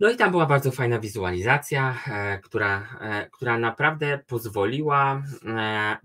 [0.00, 5.22] No i tam była bardzo fajna wizualizacja, e, która, e, która naprawdę pozwoliła,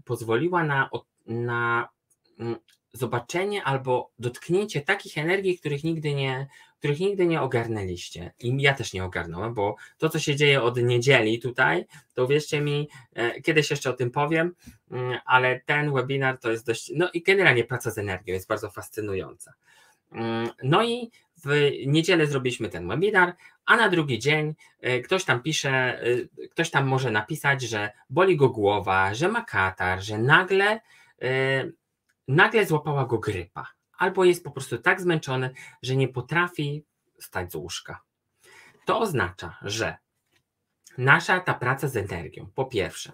[0.06, 0.90] pozwoliła na,
[1.26, 1.90] na
[2.40, 2.56] mm,
[2.94, 6.48] zobaczenie albo dotknięcie takich energii, których nigdy nie,
[6.84, 8.34] których nigdy nie ogarnęliście.
[8.40, 12.62] I ja też nie ogarnąłem, bo to, co się dzieje od niedzieli tutaj, to wierzcie
[12.62, 12.90] mi,
[13.44, 14.56] kiedyś jeszcze o tym powiem,
[14.92, 18.70] mm, ale ten webinar to jest dość, no i generalnie praca z energią jest bardzo
[18.70, 19.54] fascynująca.
[20.12, 21.12] Mm, no i
[21.46, 26.70] w niedzielę zrobiliśmy ten webinar, a na drugi dzień e, ktoś tam pisze, e, ktoś
[26.70, 30.82] tam może napisać, że boli go głowa, że ma katar, że nagle,
[31.22, 31.70] e,
[32.28, 33.68] nagle złapała go grypa,
[34.04, 35.50] albo jest po prostu tak zmęczony,
[35.82, 36.84] że nie potrafi
[37.20, 38.02] stać z łóżka.
[38.86, 39.98] To oznacza, że
[40.98, 43.12] nasza ta praca z energią, po pierwsze,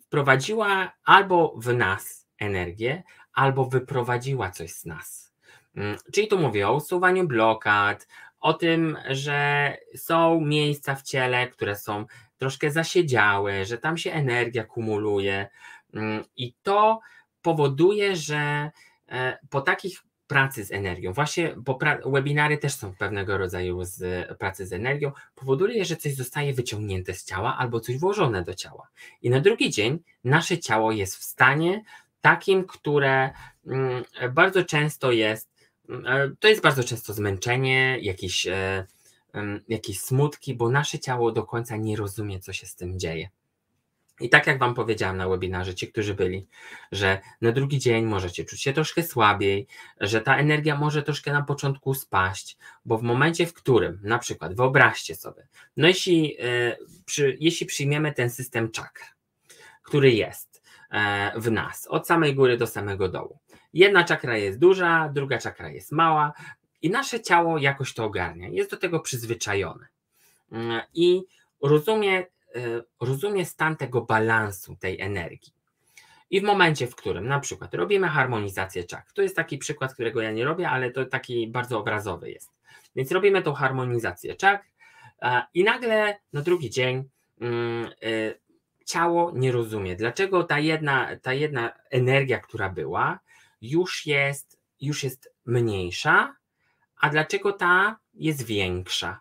[0.00, 5.32] wprowadziła albo w nas energię, albo wyprowadziła coś z nas.
[5.76, 8.08] Mm, czyli tu mówię o usuwaniu blokad,
[8.40, 12.06] o tym, że są miejsca w ciele, które są
[12.38, 15.48] troszkę zasiedziałe, że tam się energia kumuluje
[15.94, 17.00] mm, i to
[17.42, 18.70] powoduje, że e,
[19.50, 24.72] po takich pracy z energią, właśnie bo webinary też są pewnego rodzaju z pracy z
[24.72, 28.88] energią, powoduje, że coś zostaje wyciągnięte z ciała albo coś włożone do ciała.
[29.22, 31.82] I na drugi dzień nasze ciało jest w stanie
[32.20, 33.30] takim, które
[33.66, 35.52] mm, bardzo często jest
[35.88, 38.86] E, to jest bardzo często zmęczenie, jakieś, e,
[39.68, 43.28] jakieś smutki, bo nasze ciało do końca nie rozumie, co się z tym dzieje.
[44.20, 46.46] I tak jak Wam powiedziałam na webinarze, ci, którzy byli,
[46.92, 49.66] że na drugi dzień możecie czuć się troszkę słabiej,
[50.00, 54.54] że ta energia może troszkę na początku spaść, bo w momencie, w którym, na przykład,
[54.54, 55.46] wyobraźcie sobie,
[55.76, 59.02] no jeśli, e, przy, jeśli przyjmiemy ten system czakr,
[59.82, 60.62] który jest
[61.36, 63.38] w nas, od samej góry do samego dołu,
[63.72, 66.32] Jedna czakra jest duża, druga czakra jest mała
[66.82, 69.86] i nasze ciało jakoś to ogarnia, jest do tego przyzwyczajone.
[70.52, 71.22] Mm, i
[71.62, 72.26] rozumie, e,
[73.00, 75.52] rozumie stan tego balansu tej energii.
[76.30, 80.20] I w momencie, w którym na przykład robimy harmonizację czak, to jest taki przykład, którego
[80.20, 82.50] ja nie robię, ale to taki bardzo obrazowy jest.
[82.96, 84.64] Więc robimy tą harmonizację czak
[85.54, 87.08] i nagle na drugi dzień
[87.40, 88.40] mm, y,
[88.86, 93.20] ciało nie rozumie, dlaczego ta jedna, ta jedna energia, która była,
[93.60, 96.36] już jest, już jest mniejsza,
[96.96, 99.20] a dlaczego ta jest większa.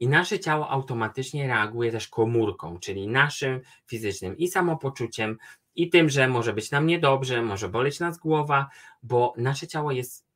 [0.00, 5.38] I nasze ciało automatycznie reaguje też komórką, czyli naszym fizycznym i samopoczuciem,
[5.74, 8.68] i tym, że może być nam niedobrze, może boleć nas głowa,
[9.02, 10.26] bo nasze ciało jest,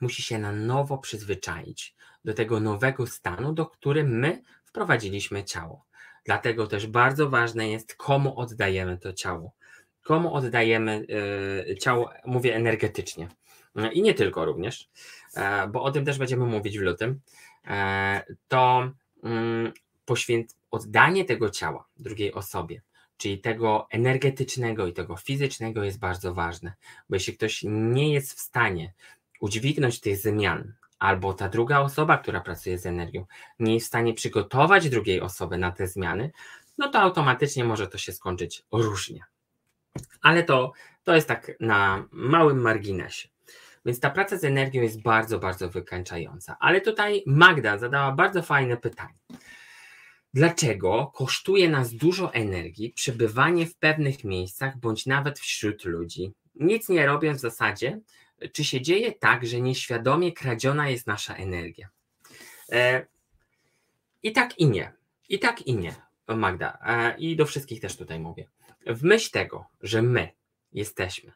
[0.00, 5.84] musi się na nowo przyzwyczaić do tego nowego stanu, do którym my wprowadziliśmy ciało.
[6.24, 9.52] Dlatego też bardzo ważne jest, komu oddajemy to ciało.
[10.02, 11.06] Komu oddajemy
[11.70, 13.28] y, ciało, mówię energetycznie.
[13.92, 14.90] I nie tylko również,
[15.34, 17.20] e, bo o tym też będziemy mówić w lutym.
[17.66, 18.90] E, to
[19.22, 19.72] mm,
[20.04, 22.82] poświęc oddanie tego ciała drugiej osobie,
[23.16, 26.72] czyli tego energetycznego i tego fizycznego jest bardzo ważne,
[27.08, 28.92] bo jeśli ktoś nie jest w stanie
[29.40, 33.26] udźwignąć tych zmian, albo ta druga osoba, która pracuje z energią,
[33.58, 36.30] nie jest w stanie przygotować drugiej osoby na te zmiany,
[36.78, 39.24] no to automatycznie może to się skończyć różnie.
[40.20, 40.72] Ale to,
[41.04, 43.28] to jest tak na małym marginesie.
[43.84, 46.56] Więc ta praca z energią jest bardzo, bardzo wykańczająca.
[46.60, 49.18] Ale tutaj Magda zadała bardzo fajne pytanie.
[50.34, 57.06] Dlaczego kosztuje nas dużo energii przebywanie w pewnych miejscach bądź nawet wśród ludzi, nic nie
[57.06, 58.00] robiąc w zasadzie,
[58.52, 61.88] czy się dzieje tak, że nieświadomie kradziona jest nasza energia?
[62.72, 63.06] E,
[64.22, 64.92] I tak i nie.
[65.28, 65.94] I tak i nie,
[66.28, 66.78] Magda.
[66.86, 68.48] E, I do wszystkich też tutaj mówię.
[68.86, 70.28] W myśl tego, że my
[70.72, 71.32] jesteśmy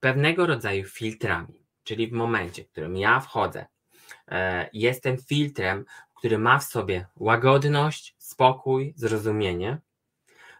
[0.00, 1.59] pewnego rodzaju filtrami,
[1.90, 3.66] czyli w momencie, w którym ja wchodzę,
[4.28, 9.78] e, jestem filtrem, który ma w sobie łagodność, spokój, zrozumienie,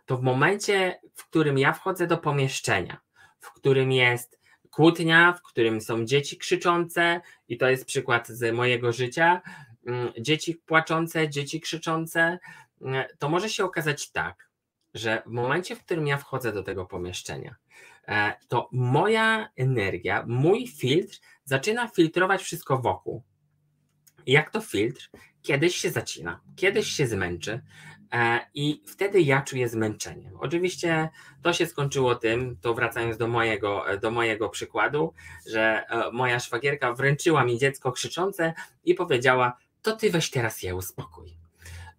[0.07, 3.01] to w momencie, w którym ja wchodzę do pomieszczenia,
[3.41, 4.41] w którym jest
[4.71, 9.41] kłótnia, w którym są dzieci krzyczące, i to jest przykład z mojego życia,
[9.87, 12.39] mm, dzieci płaczące, dzieci krzyczące,
[12.81, 14.50] mm, to może się okazać tak,
[14.95, 17.57] że w momencie, w którym ja wchodzę do tego pomieszczenia,
[18.09, 23.23] e, to moja energia, mój filtr zaczyna filtrować wszystko wokół.
[24.27, 25.11] Jak to filtr?
[25.43, 27.61] Kiedyś się zacina, kiedyś się zmęczy,
[28.13, 30.33] E, I wtedy ja czuję zmęczenie.
[30.39, 31.09] Oczywiście
[31.43, 35.15] to się skończyło tym, to wracając do mojego, do mojego przykładu,
[35.47, 40.75] że e, moja szwagierka wręczyła mi dziecko krzyczące i powiedziała: To ty weź teraz je
[40.75, 41.40] uspokój.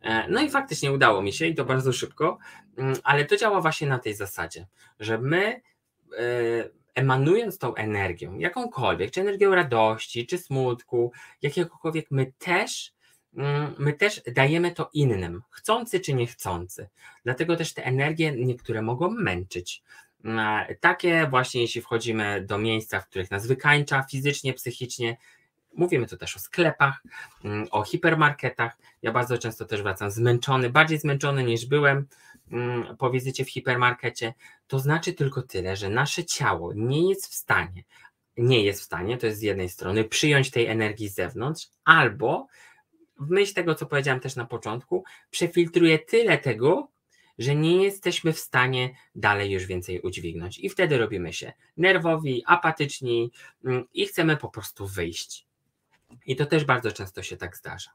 [0.02, 2.38] E, no i faktycznie udało mi się i to bardzo szybko,
[2.78, 4.68] mm, ale to działa właśnie na tej zasadzie,
[5.00, 5.62] że my
[6.96, 11.12] emanując tą energią, jakąkolwiek, czy energią radości, czy smutku,
[11.42, 12.94] jakiegokolwiek, my też
[13.34, 16.90] Mm, my też dajemy to innym, chcący czy niechcący.
[17.24, 19.84] Dlatego też te energie niektóre mogą męczyć.
[20.24, 25.18] Mm, takie właśnie, jeśli wchodzimy do miejsca, w których nas wykańcza fizycznie, psychicznie,
[25.74, 27.04] Mówimy tu też o sklepach,
[27.44, 28.78] mm, o hipermarketach.
[29.02, 32.08] Ja bardzo często też wracam zmęczony, bardziej zmęczony niż byłem
[32.98, 34.34] po wizycie w hipermarkecie.
[34.68, 37.84] To znaczy tylko tyle, że nasze ciało nie jest w stanie,
[38.38, 42.48] nie jest w stanie, to jest z jednej strony, przyjąć tej energii z zewnątrz, albo
[43.20, 46.92] w myśl tego, co powiedziałem też na początku, przefiltruje tyle tego,
[47.38, 50.60] że nie jesteśmy w stanie dalej już więcej udźwignąć.
[50.60, 53.32] I wtedy robimy się nerwowi, apatyczni
[53.66, 55.51] mm, i chcemy po prostu wyjść.
[56.26, 57.91] I to też bardzo często się tak zdarza.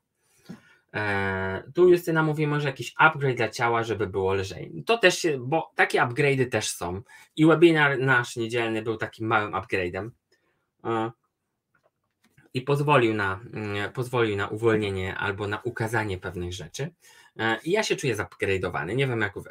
[0.92, 4.82] Eee, tu Justyna mówi może jakiś upgrade dla ciała, żeby było lżej.
[4.86, 7.02] To też się, bo takie upgrade'y też są.
[7.36, 10.10] I webinar nasz niedzielny był takim małym upgrade'em.
[10.84, 11.10] Eee,
[12.54, 16.90] i pozwolił na, mm, pozwolił na uwolnienie albo na ukazanie pewnych rzeczy.
[17.38, 19.50] E, I ja się czuję zupgrade'owany, nie wiem jak wy.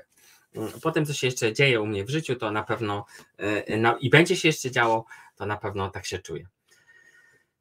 [0.55, 3.05] Mm, Potem, co się jeszcze dzieje u mnie w życiu, to na pewno
[3.37, 6.47] e, no, i będzie się jeszcze działo, to na pewno tak się czuję.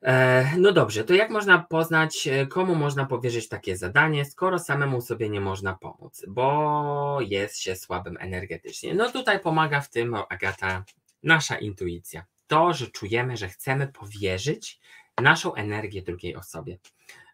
[0.04, 5.28] E, no dobrze, to jak można poznać, komu można powierzyć takie zadanie, skoro samemu sobie
[5.28, 8.94] nie można pomóc, bo jest się słabym energetycznie?
[8.94, 10.84] No tutaj pomaga w tym Agata,
[11.22, 12.24] nasza intuicja.
[12.46, 14.80] To, że czujemy, że chcemy powierzyć
[15.22, 16.78] naszą energię drugiej osobie.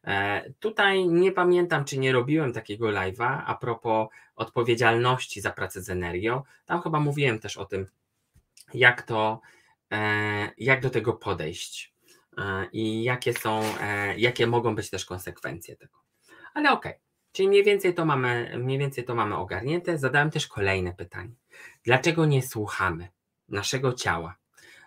[0.05, 5.91] E, tutaj nie pamiętam, czy nie robiłem takiego live'a a propos odpowiedzialności za pracę z
[5.91, 6.43] energią.
[6.67, 7.87] Tam chyba mówiłem też o tym,
[8.75, 9.41] jak to,
[9.93, 11.90] e, jak do tego podejść e,
[12.73, 13.63] i jakie są,
[14.17, 15.99] jakie mogą być też konsekwencje tego.
[16.55, 17.03] Ale okej, okay.
[17.33, 19.99] czyli mniej więcej to mamy, mniej więcej to mamy ogarnięte.
[19.99, 21.35] Zadałem też kolejne pytanie.
[21.85, 23.09] Dlaczego nie słuchamy
[23.49, 24.37] naszego ciała?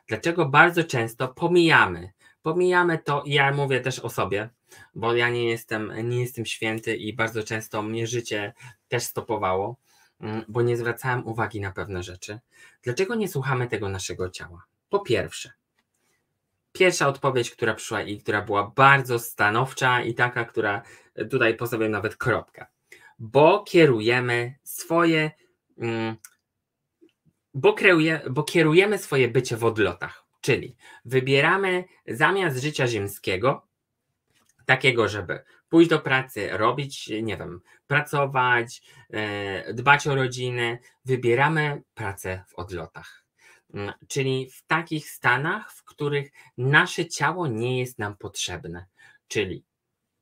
[0.07, 2.13] Dlaczego bardzo często pomijamy
[2.43, 4.49] pomijamy to, ja mówię też o sobie,
[4.95, 8.53] bo ja nie jestem, nie jestem święty i bardzo często mnie życie
[8.87, 9.77] też stopowało.
[10.21, 12.39] mm, bo nie zwracałem uwagi na pewne rzeczy.
[12.81, 14.63] Dlaczego nie słuchamy tego naszego ciała?
[14.89, 15.51] Po pierwsze,
[16.73, 20.81] pierwsza odpowiedź, która przyszła i która była bardzo stanowcza i taka, która
[21.15, 22.65] e, tutaj postawiłem nawet kropkę.
[23.19, 25.31] Bo kierujemy swoje,
[25.77, 26.15] mm,
[27.53, 30.23] bo, kreuje, bo kierujemy swoje bycie w odlotach.
[30.41, 33.67] Czyli wybieramy zamiast życia ziemskiego,
[34.65, 42.43] takiego, żeby pójść do pracy, robić, nie wiem, pracować, e, dbać o rodzinę, wybieramy pracę
[42.47, 43.22] w odlotach.
[43.73, 48.85] Mm, czyli w takich stanach, w których nasze ciało nie jest nam potrzebne.
[49.27, 49.63] Czyli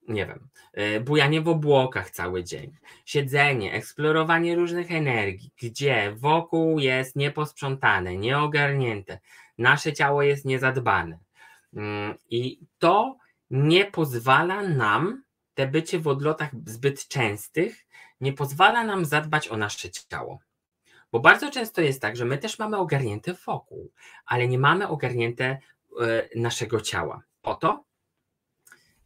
[0.07, 7.15] nie wiem, e, bujanie w obłokach cały dzień, siedzenie, eksplorowanie różnych energii, gdzie wokół jest
[7.15, 9.19] nieposprzątane, nieogarnięte,
[9.57, 11.19] nasze ciało jest niezadbane.
[11.73, 13.17] Mm, I to
[13.49, 17.85] nie pozwala nam, te bycie w odlotach zbyt częstych,
[18.21, 20.39] nie pozwala nam zadbać o nasze ciało.
[21.11, 23.91] Bo bardzo często jest tak, że my też mamy ogarnięte wokół,
[24.25, 25.59] ale nie mamy ogarnięte e,
[26.35, 27.23] naszego ciała.
[27.43, 27.83] Oto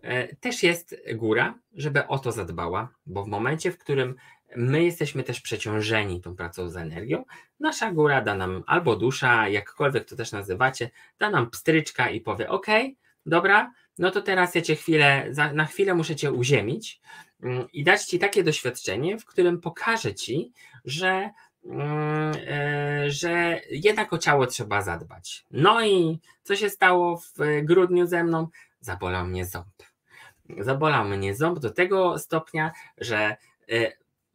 [0.01, 4.15] e, też jest góra, żeby o to zadbała, bo w momencie, w którym
[4.55, 7.25] my jesteśmy też przeciążeni tą pracą z energią,
[7.59, 10.89] nasza góra da nam albo dusza, jakkolwiek to też nazywacie,
[11.19, 12.67] da nam pstryczka i powie: OK,
[13.25, 17.01] dobra, no to teraz ja cię chwilę, na chwilę muszę cię uziemić
[17.43, 20.51] mm, i dać ci takie doświadczenie, w którym pokażę ci,
[20.85, 21.29] że,
[23.07, 25.45] że jednak o ciało trzeba zadbać.
[25.51, 28.47] No i co się stało w grudniu ze mną?
[28.79, 29.83] Zabolał mnie ząb.
[30.59, 33.35] Zabolał mnie ząb do tego stopnia, że
[33.71, 33.91] e,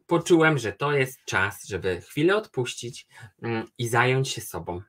[0.07, 3.07] poczułem, że to jest czas, żeby chwilę odpuścić
[3.43, 4.83] mm, i zająć się sobą.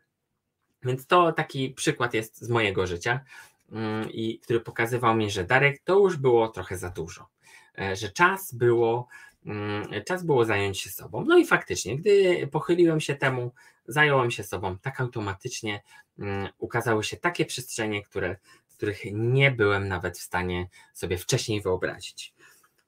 [0.83, 3.19] Więc to taki przykład jest z mojego życia.
[3.71, 7.27] Mm, i który pokazywał mi, że Darek to już było trochę za dużo,
[7.79, 9.07] e, że czas było, mm,
[10.05, 11.25] czas było zająć się sobą.
[11.27, 13.51] No i faktycznie, gdy pochyliłem się temu,
[13.87, 15.81] zająłem się sobą, tak automatycznie
[16.19, 18.35] mm, ukazały się takie przestrzenie, które,
[18.77, 22.33] których nie byłem nawet w stanie sobie wcześniej wyobrazić.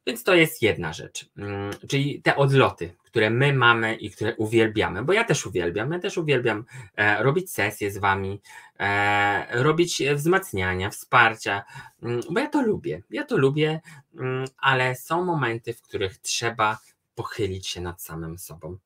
[0.08, 5.04] Więc to jest jedna rzecz, mm, czyli te odloty, które my mamy i które uwielbiamy,
[5.04, 8.42] bo ja też uwielbiam, ja też uwielbiam e, robić sesje z wami,
[8.80, 11.64] e, robić wzmacniania, wsparcia,
[12.04, 13.82] mm, bo ja to lubię, ja to lubię,
[14.16, 16.78] mm, ale są momenty, w których trzeba
[17.16, 18.78] pochylić się nad samym sobą.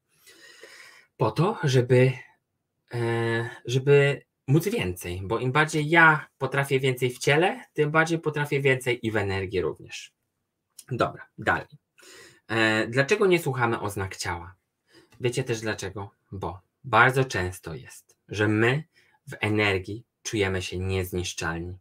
[1.17, 2.11] Po to, żeby,
[2.93, 8.61] e, żeby móc więcej, bo im bardziej ja potrafię więcej w ciele, tym bardziej potrafię
[8.61, 10.16] więcej i w energii również.
[10.91, 11.67] Dobra, dalej.
[12.47, 14.55] E, dlaczego nie słuchamy oznak ciała?
[15.19, 16.11] Wiecie też dlaczego?
[16.31, 18.83] Bo bardzo często jest, że my
[19.27, 21.77] w energii czujemy się niezniszczalni.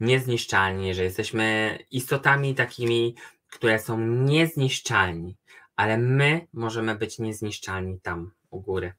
[0.00, 3.14] Niezniszczalni, że jesteśmy istotami takimi,
[3.50, 5.36] które są niezniszczalni,
[5.76, 8.92] ale my możemy być niezniszczalni tam u góry.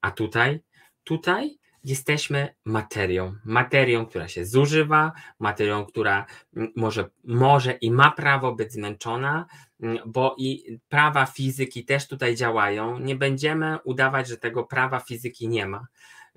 [0.00, 0.60] A tutaj,
[1.04, 3.36] tutaj jesteśmy materią.
[3.44, 9.46] Materią, która się zużywa, materią, która mm, może, może i ma prawo być zmęczona,
[9.80, 12.98] mm, bo i prawa fizyki też tutaj działają.
[12.98, 15.86] Nie będziemy udawać, że tego prawa fizyki nie ma,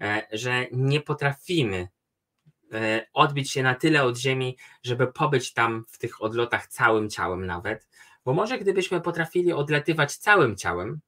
[0.02, 1.88] e, że nie potrafimy
[2.74, 7.46] e, odbić się na tyle od Ziemi, żeby pobyć tam w tych odlotach całym ciałem
[7.46, 7.88] nawet.
[8.26, 11.00] Bo może gdybyśmy potrafili odlatywać całym ciałem,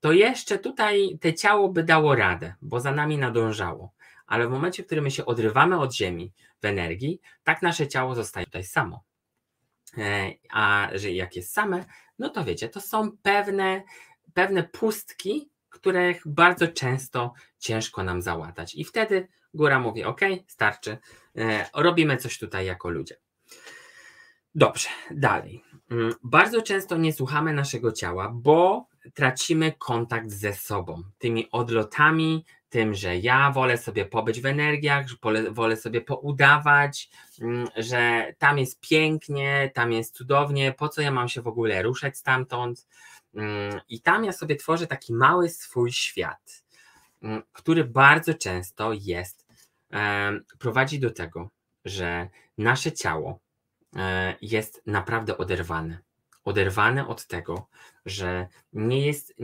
[0.00, 3.92] to jeszcze tutaj te ciało by dało radę, bo za nami nadążało.
[4.26, 6.32] Ale w momencie, w którym my się odrywamy od Ziemi
[6.62, 9.04] w energii, tak nasze ciało zostaje tutaj samo.
[9.98, 11.84] E, a że jak jest same,
[12.18, 13.82] no to wiecie, to są pewne,
[14.34, 18.74] pewne pustki, których bardzo często ciężko nam załatać.
[18.74, 20.98] I wtedy góra mówi: OK, starczy,
[21.36, 23.16] e, robimy coś tutaj jako ludzie.
[24.54, 25.64] Dobrze, dalej.
[25.90, 32.94] Mm, bardzo często nie słuchamy naszego ciała, bo tracimy kontakt ze sobą, tymi odlotami, tym,
[32.94, 35.16] że ja wolę sobie pobyć w energiach, że
[35.50, 41.28] wolę sobie poudawać, mm, że tam jest pięknie, tam jest cudownie, po co ja mam
[41.28, 42.86] się w ogóle ruszać stamtąd.
[43.34, 46.64] Mm, I tam ja sobie tworzę taki mały swój świat,
[47.22, 49.46] mm, który bardzo często jest,
[50.58, 51.50] prowadzi do tego,
[51.84, 52.28] że
[52.58, 53.40] nasze ciało
[53.96, 56.05] e, jest naprawdę oderwane
[56.46, 57.68] oderwane od tego,
[58.06, 59.34] że nie jest,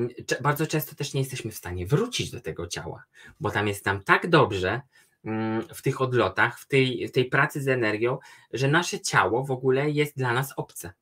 [0.40, 3.04] bardzo często też nie jesteśmy w stanie wrócić do tego ciała,
[3.40, 4.80] bo tam jest nam tak dobrze
[5.24, 8.18] mm, w tych odlotach, w tej, tej pracy z energią,
[8.52, 10.92] że nasze ciało w ogóle jest dla nas obce.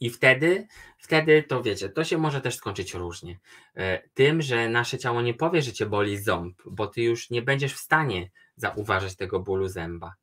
[0.00, 0.66] I wtedy,
[0.98, 3.38] wtedy to wiecie, to się może też skończyć różnie.
[3.76, 7.42] E, tym, że nasze ciało nie powie, że cię boli ząb, bo ty już nie
[7.42, 10.14] będziesz w stanie zauważyć tego bólu zęba.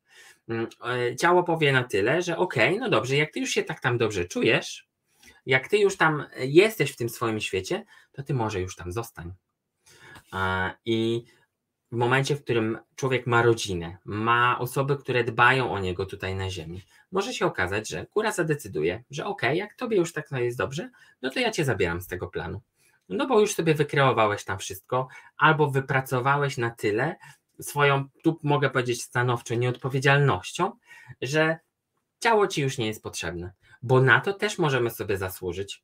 [0.50, 3.64] Mm, e, ciało powie na tyle, że okej, okay, no dobrze, jak ty już się
[3.64, 4.88] tak tam dobrze czujesz,
[5.46, 9.34] jak ty już tam jesteś w tym swoim świecie, to ty może już tam zostań.
[10.86, 11.26] I
[11.92, 16.50] w momencie, w którym człowiek ma rodzinę, ma osoby, które dbają o niego tutaj na
[16.50, 20.90] ziemi, może się okazać, że góra zadecyduje, że ok, jak tobie już tak jest dobrze,
[21.22, 22.62] no to ja cię zabieram z tego planu.
[23.10, 27.16] No bo już sobie wykreowałeś tam wszystko, albo wypracowałeś na tyle
[27.62, 30.72] swoją, tu mogę powiedzieć stanowczo, nieodpowiedzialnością,
[31.22, 31.60] że
[32.20, 35.84] ciało ci już nie jest potrzebne, bo na to też możemy sobie zasłużyć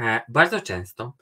[0.00, 1.12] e, bardzo często,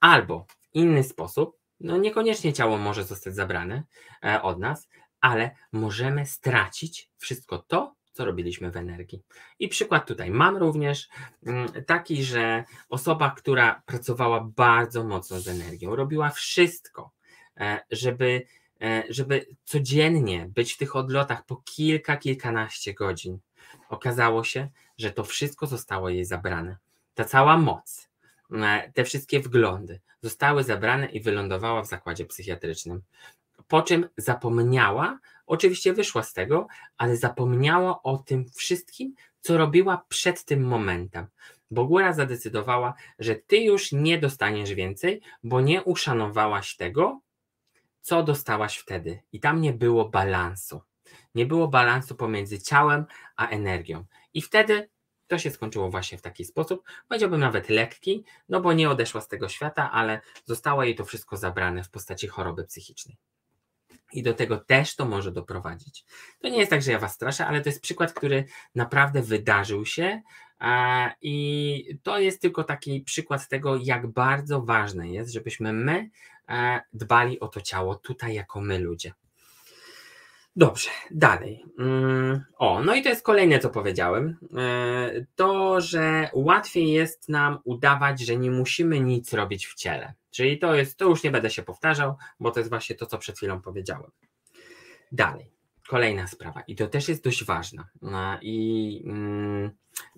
[0.00, 3.82] albo w inny sposób, no niekoniecznie ciało może zostać zabrane
[4.24, 4.88] e, od nas,
[5.20, 9.22] ale możemy stracić wszystko to, co robiliśmy w energii.
[9.58, 11.08] I przykład tutaj mam również
[11.46, 17.12] mm, taki, że osoba, która pracowała bardzo mocno z energią, robiła wszystko,
[17.56, 18.46] e, żeby,
[19.08, 23.38] żeby codziennie być w tych odlotach po kilka, kilkanaście godzin.
[23.88, 24.68] Okazało się,
[24.98, 26.76] że to wszystko zostało jej zabrane.
[27.14, 28.08] Ta cała moc,
[28.52, 33.02] e, te wszystkie wglądy zostały zabrane i wylądowała w zakładzie psychiatrycznym.
[33.68, 36.66] Po czym zapomniała, Oczywiście wyszła z tego,
[36.96, 41.26] ale zapomniała o tym wszystkim, co robiła przed tym momentem,
[41.70, 47.20] bo góra zadecydowała, że ty już nie dostaniesz więcej, bo nie uszanowałaś tego,
[48.04, 49.22] co dostałaś wtedy.
[49.32, 50.80] I tam nie było balansu.
[51.34, 53.04] Nie było balansu pomiędzy ciałem
[53.36, 54.04] a energią.
[54.34, 54.90] I wtedy
[55.26, 59.28] to się skończyło właśnie w taki sposób, powiedziałbym nawet lekki, no bo nie odeszła z
[59.28, 63.16] tego świata, ale zostało jej to wszystko zabrane w postaci choroby psychicznej.
[64.12, 66.04] I do tego też to może doprowadzić.
[66.40, 68.44] To nie jest tak, że ja was straszę, ale to jest przykład, który
[68.74, 70.22] naprawdę wydarzył się.
[71.22, 76.10] I to jest tylko taki przykład tego, jak bardzo ważne jest, żebyśmy my
[76.92, 79.12] dbali o to ciało tutaj, jako my ludzie.
[80.56, 81.64] Dobrze, dalej.
[81.78, 84.38] Mm, o, no i to jest kolejne, co powiedziałem.
[84.56, 90.14] E, to, że łatwiej jest nam udawać, że nie musimy nic robić w ciele.
[90.30, 93.18] Czyli to jest, to już nie będę się powtarzał, bo to jest właśnie to, co
[93.18, 94.10] przed chwilą powiedziałem.
[95.12, 95.50] Dalej,
[95.88, 97.88] kolejna sprawa, i to też jest dość ważna.
[98.02, 99.70] No I mm,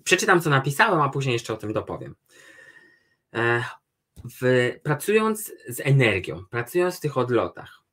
[0.03, 2.15] przeczytam, co napisałem, a później jeszcze o tym dopowiem.
[4.41, 7.83] W, pracując z energią, pracując w tych odlotach,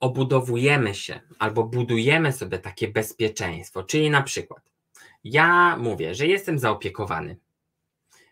[0.00, 4.70] obudowujemy się albo budujemy sobie takie bezpieczeństwo, czyli na przykład
[5.24, 7.36] ja mówię, że jestem zaopiekowany.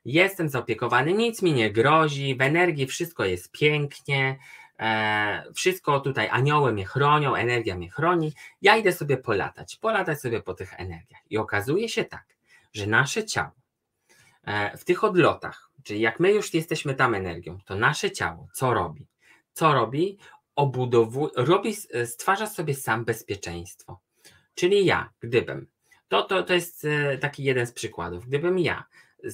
[0.05, 4.39] Jestem zaopiekowany, nic mi nie grozi, w energii wszystko jest pięknie,
[4.79, 8.33] e, wszystko tutaj, anioły mnie chronią, energia mnie chroni.
[8.63, 11.21] Ja idę sobie polatać, polatać sobie po tych energiach.
[11.31, 12.27] I okazuje się tak,
[12.73, 13.51] że nasze ciało
[14.79, 19.07] w tych odlotach, czyli jak my już jesteśmy tam energią, to nasze ciało co robi?
[19.53, 20.19] Co robi?
[20.59, 21.75] obudowuje, robi,
[22.07, 24.01] stwarza sobie sam bezpieczeństwo.
[24.55, 25.67] Czyli ja, gdybym,
[26.09, 28.85] to, to, to jest e, taki jeden z przykładów, gdybym ja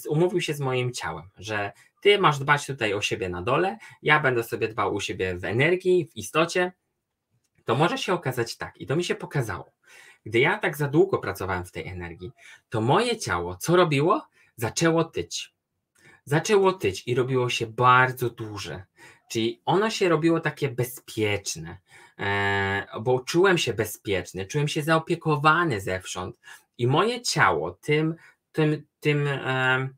[0.08, 4.20] umówił się z moim ciałem, że ty masz dbać tutaj o siebie na dole, ja
[4.20, 6.72] będę sobie dbał u siebie w energii, w istocie,
[7.64, 9.72] to może się okazać tak, i to mi się pokazało.
[10.26, 12.32] Gdy ja tak za długo pracowałem w tej energii,
[12.68, 14.26] to moje ciało, co robiło?
[14.56, 15.54] Zaczęło tyć.
[16.24, 18.84] Zaczęło tyć i robiło się bardzo duże.
[19.30, 21.78] Czyli ono się robiło takie bezpieczne,
[22.18, 26.36] e, bo czułem się bezpieczny, czułem się zaopiekowany zewsząd
[26.78, 28.14] i moje ciało tym,
[28.52, 29.88] tym, tym e,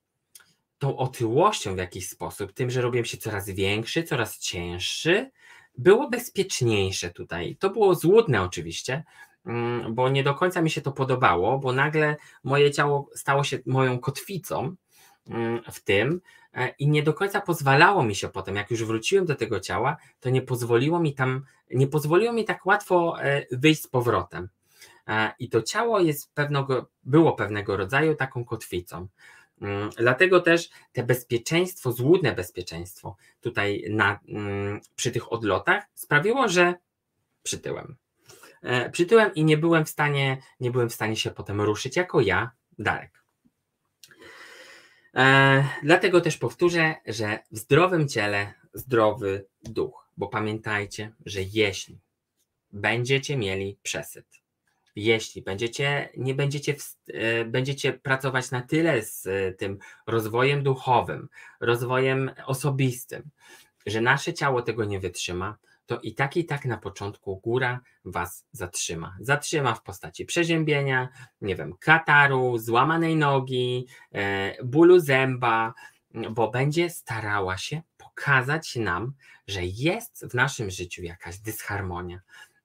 [0.79, 5.31] tą otyłością w jakiś sposób, tym, że robiłem się coraz większy, coraz cięższy,
[5.79, 7.57] było bezpieczniejsze tutaj.
[7.57, 9.05] To było złudne oczywiście,
[9.91, 13.99] bo nie do końca mi się to podobało, bo nagle moje ciało stało się moją
[13.99, 14.77] kotwicą
[15.29, 16.21] mm, w tym,
[16.57, 19.97] E, i nie do końca pozwalało mi się potem, jak już wróciłem do tego ciała,
[20.21, 24.49] to nie pozwoliło mi tam, nie pozwoliło mi tak łatwo e, wyjść z powrotem.
[25.09, 29.09] E, I to ciało jest pewnego, było pewnego rodzaju taką kotwicą.
[29.61, 36.75] Mm, dlatego też te bezpieczeństwo, złudne bezpieczeństwo tutaj na, mm, przy tych odlotach sprawiło, że
[37.43, 37.97] przytyłem.
[38.93, 42.51] Przytyłem i nie byłem w stanie, nie byłem w stanie się potem ruszyć jako ja,
[42.79, 43.17] Darek.
[45.17, 51.99] E, dlatego też powtórzę, że w zdrowym ciele zdrowy duch, bo pamiętajcie, że jeśli
[52.73, 54.27] będziecie mieli przesyt,
[54.97, 61.29] jeśli będziecie, nie będziecie, w, e, będziecie pracować na tyle z e, tym rozwojem duchowym,
[61.61, 63.31] rozwojem osobistym,
[63.87, 65.57] że nasze ciało tego nie wytrzyma,
[65.87, 69.17] to i tak i tak na początku góra was zatrzyma.
[69.21, 71.09] Zatrzyma w postaci przeziębienia,
[71.41, 75.75] nie wiem, kataru, złamanej nogi, e, bólu zęba,
[76.31, 79.13] bo będzie starała się pokazać nam,
[79.47, 82.21] że jest w naszym życiu jakaś dysharmonia.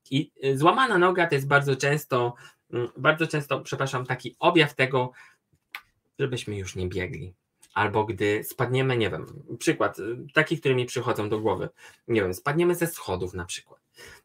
[0.10, 2.34] I e, złamana noga to jest bardzo często,
[2.74, 5.12] mm, bardzo często, przepraszam, taki objaw tego,
[6.20, 7.34] żebyśmy już nie biegli,
[7.74, 11.70] albo gdy spadniemy, nie wiem, przykład, y, taki, który mi przychodzą do głowy,
[12.08, 13.80] nie wiem, spadniemy ze schodów na przykład,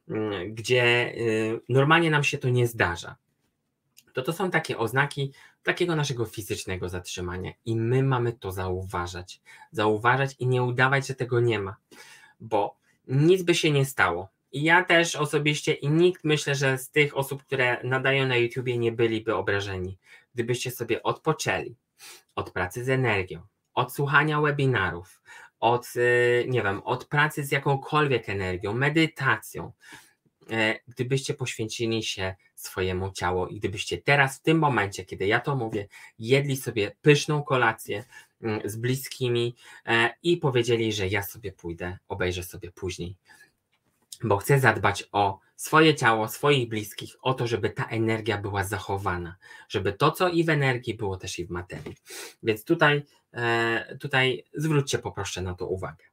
[0.09, 3.17] mm, gdzie y, normalnie nam się to nie zdarza,
[4.13, 5.33] to to są takie oznaki
[5.63, 9.41] takiego naszego fizycznego zatrzymania i my mamy to zauważać,
[9.73, 11.77] zauważać i nie udawać, że tego nie ma,
[12.41, 12.77] bo
[13.09, 14.29] nic by się nie stało.
[14.53, 18.79] I ja też osobiście i nikt myślę, że z tych osób, które nadają na YouTubie
[18.79, 19.99] nie byliby obrażeni,
[20.35, 21.75] gdybyście sobie odpoczęli,
[22.35, 23.43] od pracy z energią,
[23.75, 25.23] od słuchania webinarów,
[25.61, 29.73] od, y, nie wiem, od pracy z jakąkolwiek energią, medytacją,
[30.51, 35.57] e, gdybyście poświęcili się swojemu ciału i gdybyście teraz, w tym momencie, kiedy ja to
[35.57, 35.89] mówię,
[36.19, 38.05] jedli sobie pyszną kolację
[38.43, 43.17] mm, z bliskimi e, i powiedzieli, że ja sobie pójdę, obejrzę sobie później.
[44.25, 49.37] Bo chcę zadbać o swoje ciało, swoich bliskich, o to, żeby ta energia była zachowana,
[49.69, 51.97] żeby to, co i w energii, było też i w materii.
[52.43, 53.03] Więc tutaj,
[53.33, 56.05] e, tutaj zwróćcie poproszę na to uwagę.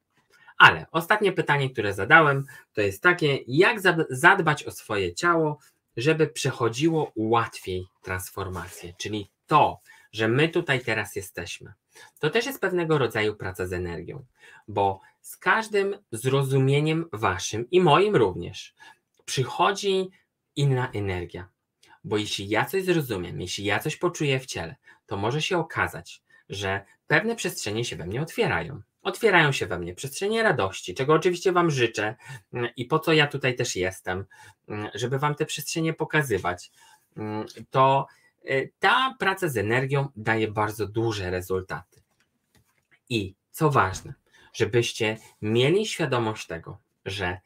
[0.58, 3.78] Ale ostatnie pytanie, które zadałem, to jest takie, jak
[4.10, 5.60] zadbać o swoje ciało,
[5.98, 9.80] żeby przechodziło łatwiej transformację, czyli to,
[10.12, 11.74] że my tutaj teraz jesteśmy.
[12.20, 14.26] To też jest pewnego rodzaju praca z energią,
[14.68, 18.76] bo z każdym zrozumieniem waszym i moim również
[19.26, 20.09] przychodzi
[20.55, 21.49] inna energia.
[22.03, 26.21] Bo jeśli ja coś zrozumiem, jeśli ja coś poczuję w ciele, to może się okazać,
[26.49, 28.82] że pewne przestrzenie się we mnie otwierają.
[29.01, 32.15] Otwierają się we mnie przestrzenie radości, czego oczywiście Wam życzę
[32.53, 34.26] mm, i po co ja tutaj też jestem,
[34.67, 36.71] mm, żeby Wam te przestrzenie pokazywać.
[37.17, 38.07] Mm, to
[38.45, 42.01] y, ta praca z energią daje bardzo duże rezultaty.
[43.09, 44.13] I co ważne,
[44.53, 47.39] żebyście mieli świadomość tego, że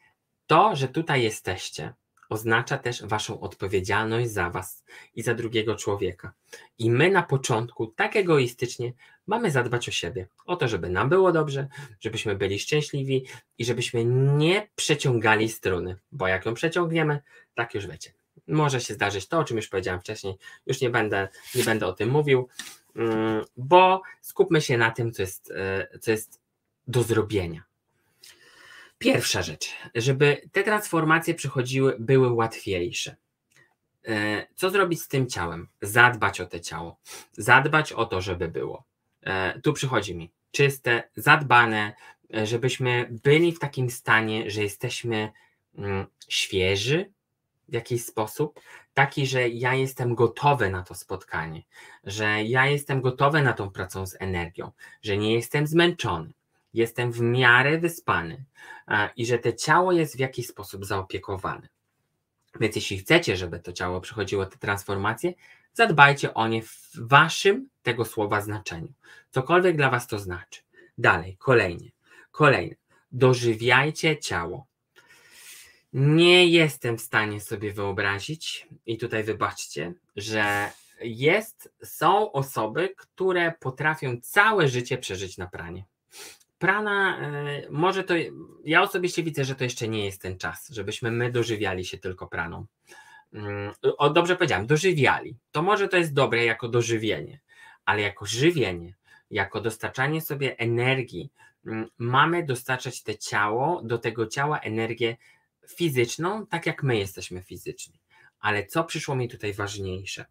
[0.48, 1.94] to, że tutaj jesteście,
[2.28, 4.84] oznacza też waszą odpowiedzialność za was
[5.14, 6.32] i za drugiego człowieka.
[6.78, 8.92] I my na początku, tak egoistycznie,
[9.26, 11.68] mamy zadbać o siebie, o to, żeby nam było dobrze,
[12.00, 13.26] żebyśmy byli szczęśliwi
[13.58, 17.20] i żebyśmy nie przeciągali struny, bo jak ją przeciągniemy,
[17.54, 18.12] tak już wiecie.
[18.48, 21.92] Może się zdarzyć to, o czym już powiedziałem wcześniej, już nie będę, nie będę o
[21.92, 22.48] tym mówił,
[22.96, 26.40] mm, bo skupmy się na tym, co jest, e, co jest
[26.86, 27.67] do zrobienia.
[28.98, 33.16] Pierwsza rzecz, żeby te transformacje przychodziły, były łatwiejsze.
[34.08, 35.68] E, co zrobić z tym ciałem?
[35.82, 36.98] Zadbać o to ciało,
[37.32, 38.84] zadbać o to, żeby było.
[39.22, 41.94] E, tu przychodzi mi czyste, zadbane,
[42.34, 45.32] e, żebyśmy byli w takim stanie, że jesteśmy
[45.78, 47.12] mm, świeży
[47.68, 48.60] w jakiś sposób,
[48.94, 51.62] taki, że ja jestem gotowy na to spotkanie,
[52.04, 54.72] że ja jestem gotowy na tą pracę z energią,
[55.02, 56.32] że nie jestem zmęczony,
[56.74, 58.44] jestem w miarę wyspany
[59.16, 61.68] i że to ciało jest w jakiś sposób zaopiekowane.
[62.60, 65.34] Więc jeśli chcecie, żeby to ciało przechodziło te transformacje,
[65.74, 68.92] zadbajcie o nie w waszym tego słowa znaczeniu.
[69.30, 70.60] Cokolwiek dla was to znaczy.
[70.98, 71.90] Dalej, kolejnie.
[72.30, 72.74] Kolejne.
[73.12, 74.66] Dożywiajcie ciało.
[75.92, 84.16] Nie jestem w stanie sobie wyobrazić, i tutaj wybaczcie, że jest, są osoby, które potrafią
[84.22, 85.84] całe życie przeżyć na pranie
[86.58, 88.14] prana, e, może to,
[88.64, 92.26] ja osobiście widzę, że to jeszcze nie jest ten czas, żebyśmy my dożywiali się tylko
[92.26, 92.66] praną.
[93.32, 95.36] Mm, o, dobrze powiedziałem, dożywiali.
[95.52, 97.40] To może to jest dobre jako dożywienie,
[97.84, 98.94] ale jako żywienie,
[99.30, 101.30] jako dostarczanie sobie energii,
[101.66, 105.16] mm, mamy dostarczać te ciało, do tego ciała energię
[105.68, 108.00] fizyczną, tak jak my jesteśmy fizyczni.
[108.40, 110.24] Ale co przyszło mi tutaj ważniejsze?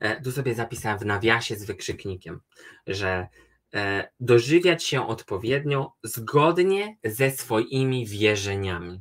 [0.00, 2.40] E, tu sobie zapisałem w nawiasie z wykrzyknikiem,
[2.86, 3.28] że
[4.20, 9.00] dożywiać się odpowiednio zgodnie ze swoimi wierzeniami.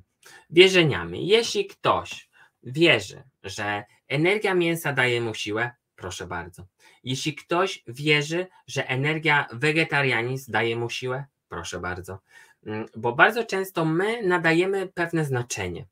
[0.49, 1.27] Wierzeniami.
[1.27, 2.29] Jeśli ktoś
[2.63, 6.65] wierzy, że energia mięsa daje mu siłę, proszę bardzo.
[7.03, 12.19] Jeśli ktoś wierzy, że energia wegetarianizm daje mu siłę, proszę bardzo.
[12.65, 15.85] Mm, bo bardzo często my nadajemy pewne znaczenie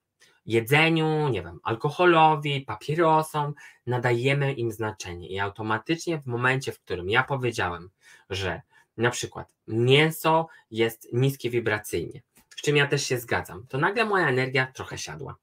[0.45, 3.53] jedzeniu, nie wiem, alkoholowi, papierosom,
[3.87, 7.89] nadajemy im znaczenie i automatycznie w momencie, w którym ja powiedziałem,
[8.29, 8.61] że
[8.97, 14.29] na przykład mięso jest niskie wibracyjnie, z czym ja też się zgadzam, to nagle moja
[14.29, 15.35] energia trochę siadła.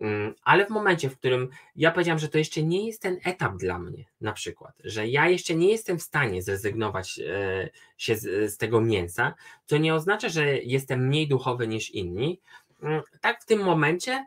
[0.00, 3.56] Mm, ale w momencie, w którym ja powiedziałam, że to jeszcze nie jest ten etap
[3.56, 8.52] dla mnie, na przykład, że ja jeszcze nie jestem w stanie zrezygnować e, się z,
[8.52, 9.34] z tego mięsa,
[9.66, 12.40] to nie oznacza, że jestem mniej duchowy niż inni.
[12.82, 14.26] Mm, tak w tym momencie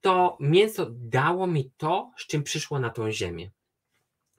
[0.00, 3.50] to mięso dało mi to, z czym przyszło na tą ziemię.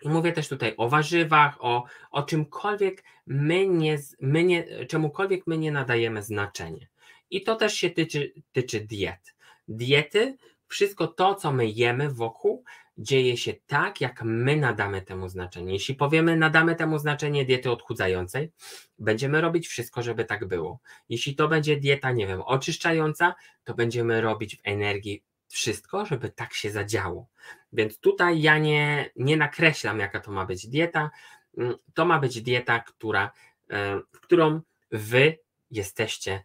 [0.02, 5.58] I mówię też tutaj o warzywach, o, o czymkolwiek my nie, my nie, czemukolwiek my
[5.58, 6.88] nie nadajemy znaczenia.
[7.30, 9.36] I to też się tyczy, tyczy diet.
[9.68, 10.38] Diety,
[10.68, 12.64] wszystko to, co my jemy wokół,
[12.98, 15.74] dzieje się tak, jak my nadamy temu znaczenie.
[15.74, 18.52] Jeśli powiemy, nadamy temu znaczenie diety odchudzającej,
[19.00, 20.80] będziemy robić wszystko, żeby tak było.
[21.10, 26.54] Jeśli to będzie dieta, nie wiem, oczyszczająca, to będziemy robić w energii wszystko, żeby tak
[26.54, 27.28] się zadziało.
[27.74, 31.12] Więc tutaj ja nie, nie nakreślam, jaka to ma być dieta.
[31.58, 33.32] Mm, to ma być dieta, która,
[33.70, 35.38] e, w którą wy
[35.72, 36.44] jesteście,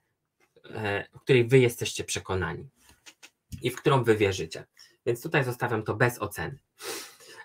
[0.65, 2.69] e, w której wy jesteście przekonani
[3.63, 4.65] i w którą wy wierzycie.
[5.07, 6.59] Więc tutaj zostawiam to bez oceny.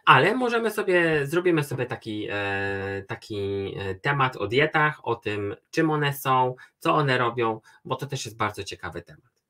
[0.06, 6.14] Ale możemy sobie, zrobimy sobie taki, e, taki temat o dietach, o tym, czym one
[6.14, 9.44] są, co one robią, bo to też jest bardzo ciekawy temat.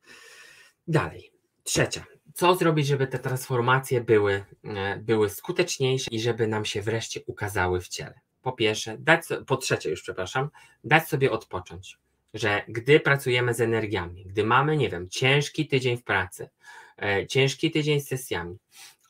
[0.87, 1.31] Dalej.
[1.63, 2.05] Trzecia.
[2.33, 7.81] Co zrobić, żeby te transformacje były, e, były skuteczniejsze i żeby nam się wreszcie ukazały
[7.81, 8.19] w ciele?
[8.41, 10.49] Po pierwsze, dać, po trzecie już przepraszam,
[10.83, 11.97] dać sobie odpocząć,
[12.33, 16.49] że gdy pracujemy z energiami, gdy mamy, nie wiem, ciężki tydzień w pracy, e,
[17.29, 18.57] ciężki tydzień z sesjami,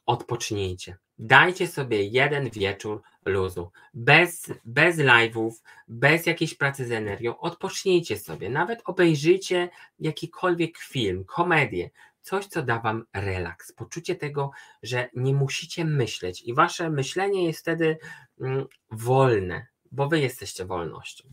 [0.05, 0.97] odpocznijcie.
[1.19, 5.51] Dajcie sobie jeden wieczór luzu, bez, bez live'ów,
[5.87, 9.69] bez jakiejś pracy z energią, odpocznijcie sobie, nawet obejrzyjcie
[9.99, 11.89] jakikolwiek film, komedię,
[12.21, 14.51] coś, co da Wam relaks, poczucie tego,
[14.83, 16.41] że nie musicie myśleć.
[16.41, 17.97] I Wasze myślenie jest wtedy
[18.41, 21.29] mm, wolne, bo Wy jesteście wolnością.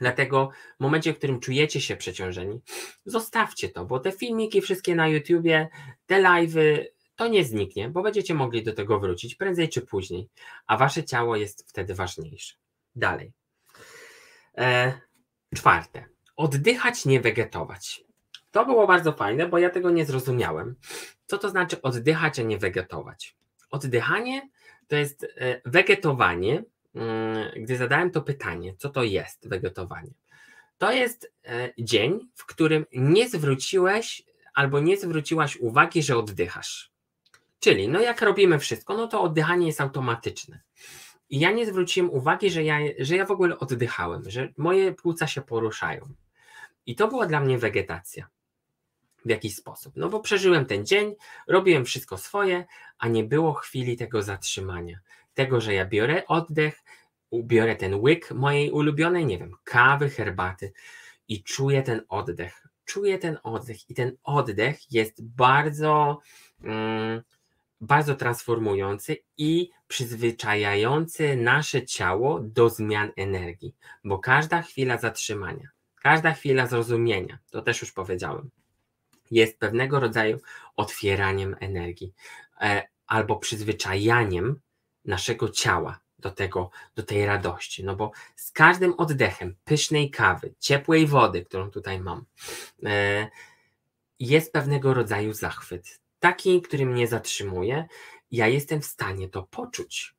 [0.00, 2.60] Dlatego w momencie, w którym czujecie się przeciążeni,
[3.04, 5.68] zostawcie to, bo te filmiki wszystkie na YouTubie,
[6.06, 6.84] te live'y,
[7.16, 10.28] to nie zniknie, bo będziecie mogli do tego wrócić prędzej czy później,
[10.66, 12.54] a wasze ciało jest wtedy ważniejsze.
[12.96, 13.32] Dalej.
[14.58, 15.00] E,
[15.54, 16.04] czwarte.
[16.36, 18.04] Oddychać, nie wegetować.
[18.50, 20.76] To było bardzo fajne, bo ja tego nie zrozumiałem.
[21.26, 23.36] Co to znaczy oddychać, a nie wegetować?
[23.70, 24.48] Oddychanie
[24.88, 26.64] to jest e, wegetowanie.
[26.96, 30.10] Mm, gdy zadałem to pytanie, co to jest wegetowanie?
[30.78, 34.22] To jest e, dzień, w którym nie zwróciłeś
[34.54, 36.90] albo nie zwróciłaś uwagi, że oddychasz.
[37.60, 40.60] Czyli, no jak robimy wszystko, no to oddychanie jest automatyczne.
[41.30, 45.26] I ja nie zwróciłem uwagi, że ja, że ja w ogóle oddychałem, że moje płuca
[45.26, 46.08] się poruszają.
[46.86, 48.28] I to była dla mnie wegetacja
[49.24, 49.92] w jakiś sposób.
[49.96, 51.14] No bo przeżyłem ten dzień,
[51.48, 52.64] robiłem wszystko swoje,
[52.98, 54.98] a nie było chwili tego zatrzymania.
[55.36, 56.84] Tego, że ja biorę oddech,
[57.32, 60.72] biorę ten łyk mojej ulubionej, nie wiem, kawy, herbaty
[61.28, 62.66] i czuję ten oddech.
[62.84, 66.20] Czuję ten oddech i ten oddech jest bardzo,
[66.62, 67.22] mm,
[67.80, 73.74] bardzo transformujący i przyzwyczajający nasze ciało do zmian energii,
[74.04, 75.68] bo każda chwila zatrzymania,
[76.02, 78.50] każda chwila zrozumienia, to też już powiedziałem,
[79.30, 80.38] jest pewnego rodzaju
[80.76, 82.12] otwieraniem energii
[82.60, 84.60] e, albo przyzwyczajaniem
[85.06, 87.84] naszego ciała do tego, do tej radości.
[87.84, 92.24] No bo z każdym oddechem pysznej kawy, ciepłej wody, którą tutaj mam,
[92.84, 93.28] e,
[94.20, 96.00] jest pewnego rodzaju zachwyt.
[96.20, 97.88] Taki, który mnie zatrzymuje,
[98.30, 100.14] ja jestem w stanie to poczuć.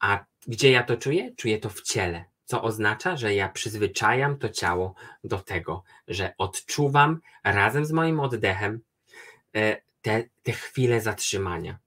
[0.00, 1.34] A gdzie ja to czuję?
[1.36, 7.20] Czuję to w ciele co oznacza, że ja przyzwyczajam to ciało do tego, że odczuwam
[7.44, 8.80] razem z moim oddechem
[9.54, 11.78] e, te, te chwile zatrzymania.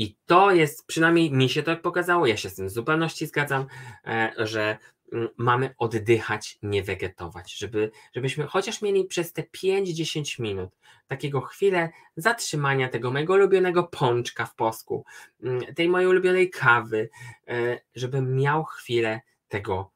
[0.00, 3.66] I to jest, przynajmniej mi się to pokazało, ja się z tym w zupełności zgadzam,
[4.06, 4.78] e, że
[5.12, 10.70] mm, mamy oddychać, nie wegetować, żeby, żebyśmy chociaż mieli przez te 5-10 minut
[11.06, 15.04] takiego chwilę zatrzymania tego mojego ulubionego pączka w posku,
[15.42, 17.10] mm, tej mojej ulubionej kawy,
[17.48, 19.90] e, żebym miał chwilę tego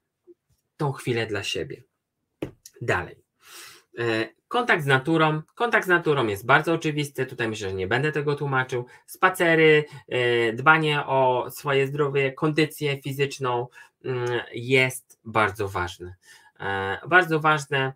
[0.77, 1.83] tą chwilę dla siebie.
[2.81, 3.25] Dalej.
[4.55, 5.43] E, kontakt z naturą.
[5.55, 7.27] Kontakt z naturą jest bardzo oczywisty.
[7.27, 8.87] Tutaj myślę, że nie będę tego tłumaczył.
[9.07, 13.67] Spacery, e, dbanie o swoje zdrowie, kondycję fizyczną
[14.05, 16.15] mm, jest bardzo ważne.
[16.61, 17.93] E, bardzo ważne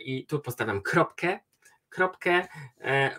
[0.00, 1.38] i tu postawiam kropkę
[1.88, 2.46] kropkę,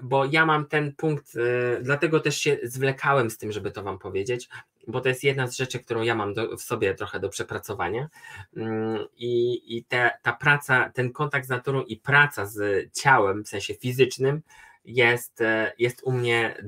[0.02, 1.34] bo ja mam ten punkt,
[1.82, 4.50] dlatego też się zwlekałem z tym, żeby to Wam powiedzieć,
[4.88, 8.10] bo to jest jedna z rzeczy, którą ja mam do, w sobie trochę do przepracowania.
[8.58, 13.50] Mm, I, i te, ta praca, ten kontakt z naturą i praca z ciałem, w
[13.50, 14.42] sensie fizycznym,
[14.86, 16.64] jest, e, jest u mnie e,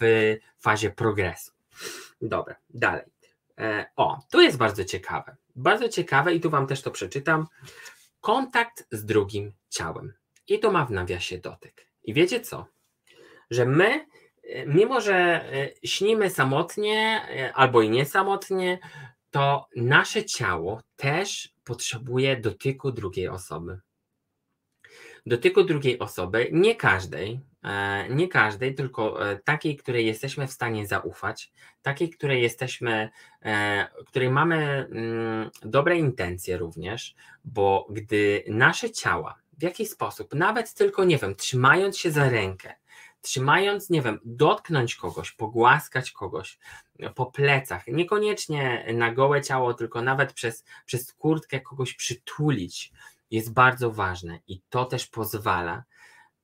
[0.00, 1.52] w fazie progresu.
[2.22, 3.04] Dobra, dalej.
[3.58, 5.36] E, o, tu jest bardzo ciekawe.
[5.56, 7.46] Bardzo ciekawe i tu Wam też to przeczytam.
[8.20, 10.12] Kontakt z drugim ciałem.
[10.48, 11.86] I to ma w nawiasie dotyk.
[12.04, 12.66] I wiecie co?
[13.50, 14.06] Że my
[14.66, 18.78] mimo że e, śnimy samotnie e, albo i nie samotnie,
[19.30, 23.80] to nasze ciało też potrzebuje dotyku drugiej osoby.
[25.26, 31.52] Dotyku drugiej osoby, nie każdej, e, nie każdej, tylko takiej, której jesteśmy w stanie zaufać,
[31.82, 33.10] takiej, której jesteśmy,
[34.06, 37.14] której mamy mm, dobre intencje również,
[37.44, 42.74] bo gdy nasze ciała w jakiś sposób, nawet tylko, nie wiem, trzymając się za rękę,
[43.24, 46.58] trzymając, nie wiem, dotknąć kogoś, pogłaskać kogoś
[47.14, 52.92] po plecach, niekoniecznie na gołe ciało, tylko nawet przez, przez kurtkę kogoś przytulić,
[53.30, 55.84] jest bardzo ważne i to też pozwala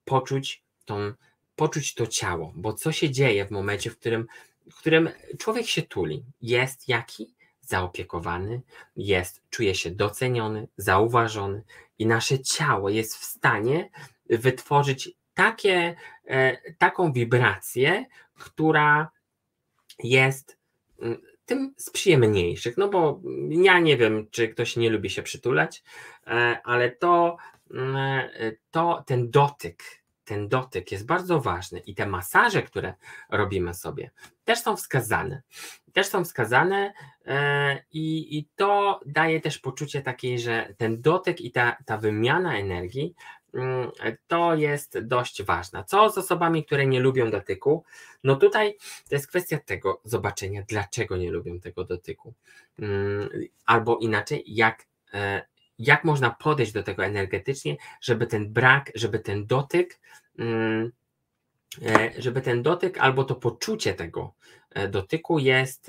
[0.05, 1.13] poczuć, tą,
[1.57, 4.27] poczuć to ciało, bo co się dzieje w momencie, w którym,
[4.73, 5.09] w którym
[5.39, 7.35] człowiek się tuli, jest jaki?
[7.61, 8.61] Zaopiekowany,
[8.97, 11.63] jest, czuje się doceniony, zauważony
[11.99, 13.91] i nasze ciało jest w stanie
[14.31, 19.11] wytworzyć takie, e, taką wibrację, która
[19.99, 20.59] jest
[21.03, 22.77] mm, tym z przyjemniejszych.
[22.77, 25.83] No bo ja nie wiem, czy ktoś nie lubi się przytulać,
[26.27, 27.37] e, ale to,
[27.71, 29.83] mm, e, to ten dotyk,
[30.25, 32.95] ten dotyk jest bardzo ważny i te masaże, które
[33.31, 34.11] robimy sobie,
[34.45, 35.43] też są wskazane.
[35.93, 36.93] Też są wskazane
[37.93, 43.15] i, i to daje też poczucie takiej, że ten dotyk i ta, ta wymiana energii
[44.27, 45.85] to jest dość ważne.
[45.85, 47.85] Co z osobami, które nie lubią dotyku?
[48.25, 48.77] No tutaj
[49.09, 52.35] to jest kwestia tego zobaczenia, dlaczego nie lubią tego dotyku.
[52.79, 53.29] Mm,
[53.67, 55.43] albo inaczej, jak, e,
[55.79, 60.01] jak można podejść do tego energetycznie, żeby ten brak, żeby ten dotyk,
[60.39, 60.93] mm,
[61.83, 64.35] e, żeby ten dotyk albo to poczucie tego
[64.71, 65.87] e, dotyku jest,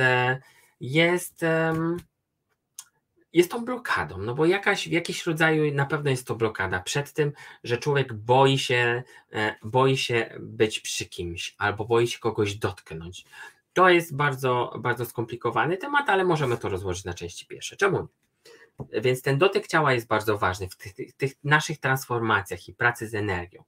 [0.80, 1.46] jest
[3.34, 7.14] jest tą blokadą, no bo jakaś, w jakimś rodzaju na pewno jest to blokada przed
[7.14, 7.32] tym,
[7.64, 9.04] że człowiek boi się,
[9.34, 13.26] e, boi się być przy kimś albo boi się kogoś dotknąć.
[13.74, 17.76] To jest bardzo, bardzo skomplikowany temat, ale możemy to rozłożyć na części pierwsze.
[17.76, 18.08] Czemu?
[19.02, 23.08] Więc ten dotyk ciała jest bardzo ważny w tych, tych, tych, naszych transformacjach i pracy
[23.08, 23.64] z energią,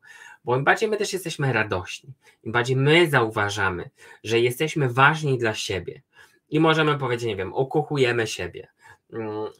[0.45, 3.89] bo im bardziej my też jesteśmy radośni, im bardziej my zauważamy,
[4.23, 6.01] że jesteśmy ważni dla siebie
[6.49, 8.67] i możemy powiedzieć, nie wiem, ukochujemy siebie,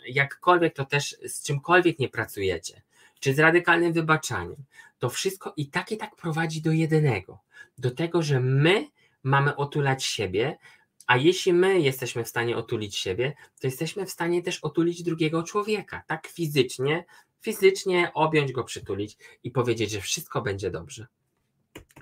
[0.08, 2.82] jakkolwiek to też z czymkolwiek nie pracujecie,
[3.20, 4.64] czy z radykalnym wybaczaniem,
[5.00, 7.40] to wszystko i tak i tak prowadzi do jedynego,
[7.78, 8.88] do tego, że my
[9.24, 10.58] mamy otulać siebie,
[11.08, 15.44] a jeśli my jesteśmy w stanie otulić siebie, to jesteśmy w stanie też otulić drugiego
[15.44, 17.06] człowieka, tak fizycznie,
[17.42, 21.08] fizycznie objąć go, przytulić i powiedzieć, że wszystko będzie dobrze.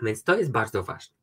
[0.02, 1.16] Więc to jest bardzo ważne.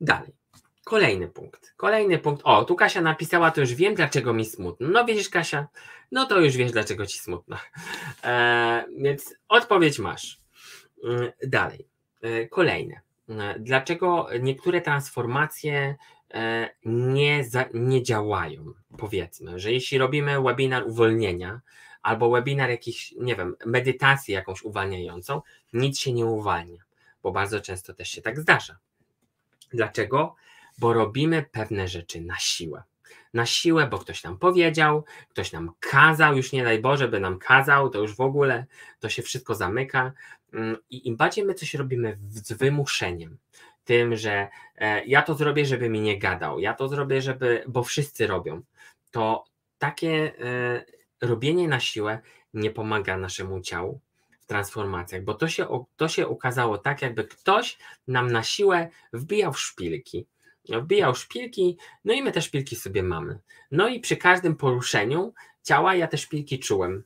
[0.00, 0.41] Dalej.
[0.84, 1.74] Kolejny punkt.
[1.76, 2.42] Kolejny punkt.
[2.44, 4.88] O, tu Kasia napisała, to już wiem, dlaczego mi smutno.
[4.88, 5.66] No widzisz, Kasia,
[6.12, 7.56] no to już wiesz, dlaczego ci smutno.
[8.24, 10.40] E, więc odpowiedź masz.
[11.04, 11.88] E, dalej.
[12.22, 13.00] E, kolejne.
[13.28, 15.96] E, dlaczego niektóre transformacje
[16.34, 18.72] e, nie, za, nie działają?
[18.98, 21.60] Powiedzmy, że jeśli robimy webinar uwolnienia
[22.02, 26.82] albo webinar jakiś, nie wiem, medytacji jakąś uwalniającą, nic się nie uwalnia,
[27.22, 28.78] bo bardzo często też się tak zdarza.
[29.72, 30.34] Dlaczego?
[30.82, 32.82] Bo robimy pewne rzeczy na siłę.
[33.34, 37.38] Na siłę, bo ktoś nam powiedział, ktoś nam kazał, już nie daj Boże, by nam
[37.38, 38.66] kazał, to już w ogóle
[39.00, 40.12] to się wszystko zamyka.
[40.52, 43.38] Mm, I im bardziej my coś robimy z wymuszeniem,
[43.84, 47.82] tym, że e, ja to zrobię, żeby mi nie gadał, ja to zrobię, żeby, bo
[47.82, 48.62] wszyscy robią,
[49.10, 49.44] to
[49.78, 50.84] takie e,
[51.20, 52.20] robienie na siłę
[52.54, 54.00] nie pomaga naszemu ciału
[54.40, 57.78] w transformacjach, bo to się, to się ukazało tak, jakby ktoś
[58.08, 60.26] nam na siłę wbijał w szpilki
[60.68, 63.38] wbijał szpilki, no i my te szpilki sobie mamy.
[63.70, 67.04] No i przy każdym poruszeniu ciała ja te szpilki czułem.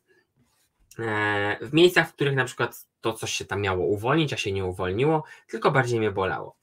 [0.98, 4.52] E, w miejscach, w których na przykład to coś się tam miało uwolnić, a się
[4.52, 6.56] nie uwolniło, tylko bardziej mnie bolało.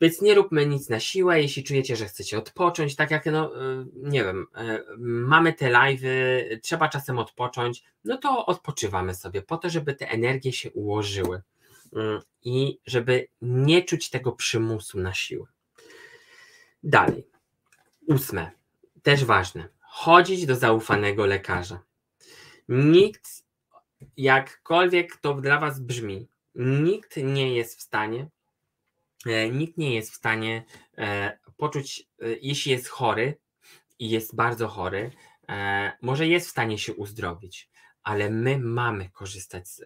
[0.00, 3.86] Więc nie róbmy nic na siłę, jeśli czujecie, że chcecie odpocząć, tak jak, no, e,
[3.94, 6.08] nie wiem, e, mamy te live'y,
[6.62, 11.42] trzeba czasem odpocząć, no to odpoczywamy sobie po to, żeby te energie się ułożyły
[11.92, 15.46] mm, i żeby nie czuć tego przymusu na siłę.
[16.82, 17.26] Dalej.
[18.06, 18.50] Ósme,
[19.02, 19.68] też ważne.
[19.80, 21.82] Chodzić do zaufanego lekarza.
[22.68, 23.44] Nikt,
[24.16, 28.28] jakkolwiek to dla Was brzmi, nikt nie jest w stanie,
[29.26, 30.64] e, nikt nie jest w stanie
[30.98, 33.38] e, poczuć, e, jeśli jest chory
[33.98, 35.10] i jest bardzo chory,
[36.02, 37.70] może jest w stanie się uzdrowić,
[38.02, 39.82] ale my mamy korzystać z,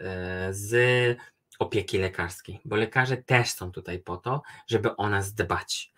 [0.57, 1.19] z
[1.63, 5.93] opieki lekarskiej, bo lekarze też są tutaj po to, żeby o nas dbać.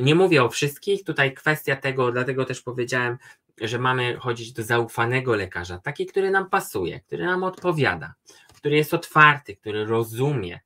[0.00, 3.18] Nie mówię o wszystkich, tutaj kwestia tego, dlatego też powiedziałem,
[3.60, 8.14] że mamy chodzić do zaufanego lekarza, taki, który nam pasuje, który nam odpowiada,
[8.54, 10.60] który jest otwarty, który rozumie,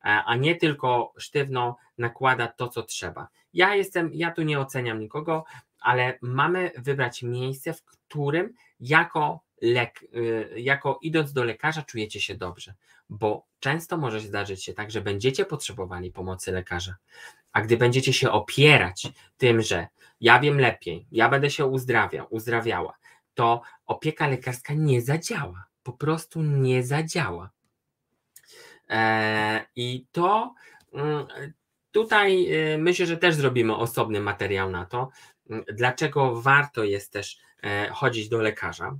[0.00, 3.28] a nie tylko sztywno nakłada to, co trzeba.
[3.54, 5.44] Ja jestem, ja tu nie oceniam nikogo,
[5.80, 12.34] ale mamy wybrać miejsce, w którym jako lek, y, jako idąc do lekarza czujecie się
[12.34, 12.74] dobrze,
[13.08, 16.96] bo często może zdarzyć się tak, że będziecie potrzebowali pomocy lekarza,
[17.52, 19.86] a gdy będziecie się opierać tym, że
[20.20, 22.94] ja wiem lepiej, ja będę się uzdrawiał, uzdrawiała,
[23.34, 27.50] to opieka lekarska nie zadziała, po prostu nie zadziała.
[28.88, 30.54] E, I to
[30.92, 31.26] mm,
[31.92, 35.08] tutaj y, myślę, że też zrobimy osobny materiał na to,
[35.50, 38.96] mm, dlaczego warto jest też e, chodzić do lekarza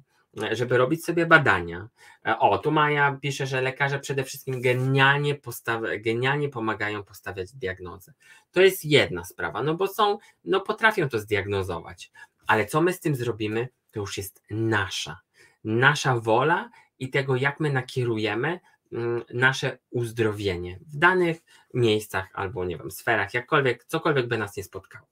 [0.52, 1.88] żeby robić sobie badania.
[2.26, 5.38] E, o, tu Maja pisze, że lekarze przede wszystkim genialnie,
[5.98, 8.12] genialnie pomagają postawiać diagnozę.
[8.52, 12.12] To jest jedna sprawa, no bo są, no potrafią to zdiagnozować,
[12.46, 15.20] ale co my z tym zrobimy, to już jest nasza.
[15.64, 18.60] Nasza wola i tego, jak my nakierujemy
[18.92, 21.36] mm, nasze uzdrowienie w danych
[21.74, 25.11] miejscach albo nie wiem, sferach, jakkolwiek, cokolwiek by nas nie spotkało.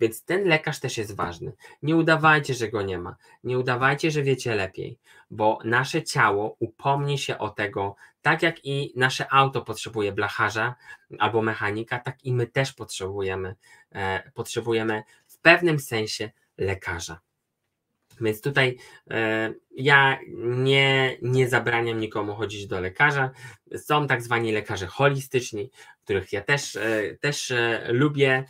[0.00, 1.52] Więc ten lekarz też jest ważny.
[1.82, 3.16] Nie udawajcie, że go nie ma.
[3.44, 4.98] Nie udawajcie, że wiecie lepiej,
[5.30, 10.74] bo nasze ciało upomni się o tego, tak jak i nasze auto potrzebuje blacharza
[11.18, 13.54] albo mechanika, tak i my też potrzebujemy,
[13.92, 17.20] e, potrzebujemy w pewnym sensie lekarza.
[18.20, 18.76] Więc tutaj
[19.10, 23.30] e, ja nie, nie zabraniam nikomu chodzić do lekarza.
[23.76, 25.70] Są tak zwani lekarze holistyczni,
[26.04, 28.44] których ja też, e, też e, lubię,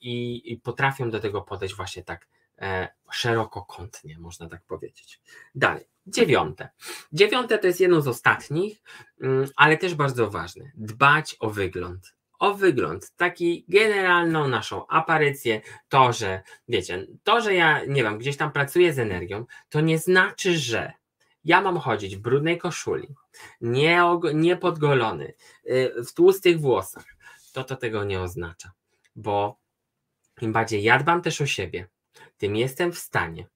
[0.00, 2.28] i, i potrafią do tego podejść właśnie tak
[2.58, 5.20] e, szerokokątnie, można tak powiedzieć.
[5.54, 6.68] Dalej, dziewiąte.
[7.12, 8.82] Dziewiąte to jest jedno z ostatnich,
[9.20, 10.70] mm, ale też bardzo ważne.
[10.74, 12.16] Dbać o wygląd.
[12.38, 18.36] O wygląd, taki generalną naszą aparycję, to, że wiecie, to, że ja nie wiem, gdzieś
[18.36, 20.92] tam pracuję z energią, to nie znaczy, że
[21.44, 23.14] ja mam chodzić w brudnej koszuli,
[23.60, 24.02] nie,
[24.34, 25.34] nie podgolony,
[25.70, 27.04] y, w tłustych włosach.
[27.52, 28.72] To to tego nie oznacza
[29.16, 29.58] bo
[30.40, 31.88] im bardziej ja dbam też o siebie,
[32.38, 33.46] tym jestem w stanie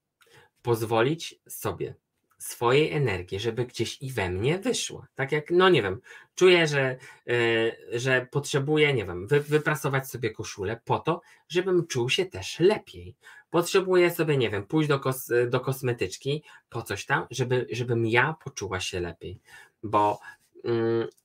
[0.62, 1.94] pozwolić sobie
[2.38, 5.06] swojej energii, żeby gdzieś i we mnie wyszła.
[5.14, 6.00] Tak jak, no nie wiem,
[6.34, 6.96] czuję, że,
[7.26, 12.60] yy, że potrzebuję, nie wiem, wy, wyprasować sobie koszulę po to, żebym czuł się też
[12.60, 13.16] lepiej.
[13.50, 18.34] Potrzebuję sobie, nie wiem, pójść do, kos, do kosmetyczki po coś tam, żeby, żebym ja
[18.44, 19.40] poczuła się lepiej.
[19.82, 20.20] Bo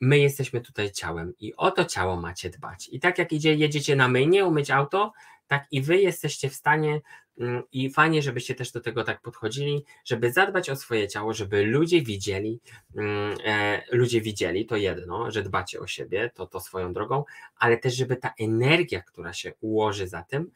[0.01, 2.89] my jesteśmy tutaj ciałem i o to ciało macie dbać.
[2.91, 5.13] I tak jak idzie, jedziecie na myjnie umyć auto,
[5.47, 7.01] tak i wy jesteście w stanie
[7.39, 11.63] mm, i fajnie, żebyście też do tego tak podchodzili, żeby zadbać o swoje ciało, żeby
[11.63, 12.59] ludzie widzieli,
[12.95, 17.23] mm, e, ludzie widzieli to jedno, że dbacie o siebie, to to swoją drogą,
[17.57, 20.51] ale też żeby ta energia, która się ułoży za tym,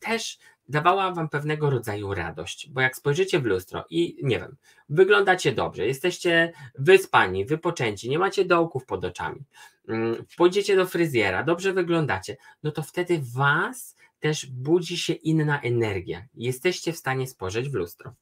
[0.00, 0.38] też
[0.68, 4.56] dawała wam pewnego rodzaju radość, bo jak spojrzycie w lustro i nie wiem,
[4.88, 9.44] wyglądacie dobrze, jesteście wyspani, wypoczęci, nie macie dołków pod oczami,
[9.88, 16.26] mm, pójdziecie do fryzjera, dobrze wyglądacie, no to wtedy was też budzi się inna energia.
[16.34, 18.14] Jesteście w stanie spojrzeć w lustro.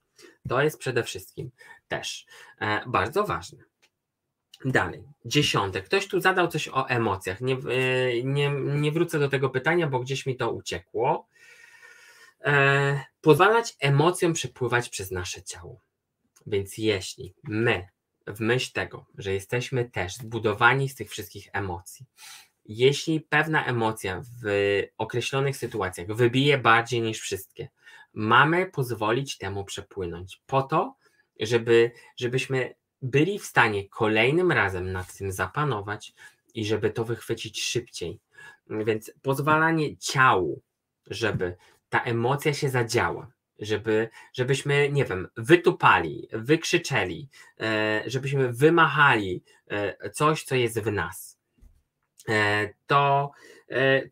[0.49, 1.51] To jest przede wszystkim
[1.89, 2.27] też
[2.61, 3.59] e, bardzo ważne.
[4.65, 5.83] Dalej, dziesiąte.
[5.83, 7.41] Ktoś tu zadał coś o emocjach.
[7.41, 11.29] Nie, e, nie, nie wrócę do tego pytania, bo gdzieś mi to uciekło
[12.45, 15.81] e, pozwalać emocjom przepływać przez nasze ciało.
[16.47, 17.89] Więc jeśli my,
[18.27, 22.07] w myśl tego, że jesteśmy też zbudowani z tych wszystkich emocji,
[22.65, 27.69] jeśli pewna emocja w określonych sytuacjach wybije bardziej niż wszystkie,
[28.15, 30.97] mamy pozwolić temu przepłynąć po to,
[31.41, 36.15] żeby, żebyśmy byli w stanie kolejnym razem nad tym zapanować
[36.55, 38.21] i żeby to wychwycić szybciej.
[38.71, 40.63] Więc pozwalanie ciału,
[41.07, 41.57] żeby
[41.95, 47.29] ta emocja się zadziała, żeby, żebyśmy, nie wiem, wytupali, wykrzyczeli,
[47.61, 51.39] e, żebyśmy wymachali e, coś, co jest w nas.
[52.29, 53.31] E, to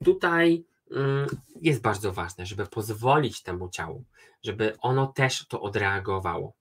[0.05, 1.27] tutaj mm,
[1.63, 4.05] jest bardzo ważne, żeby pozwolić temu ciału,
[4.43, 6.53] żeby ono też to odreagowało.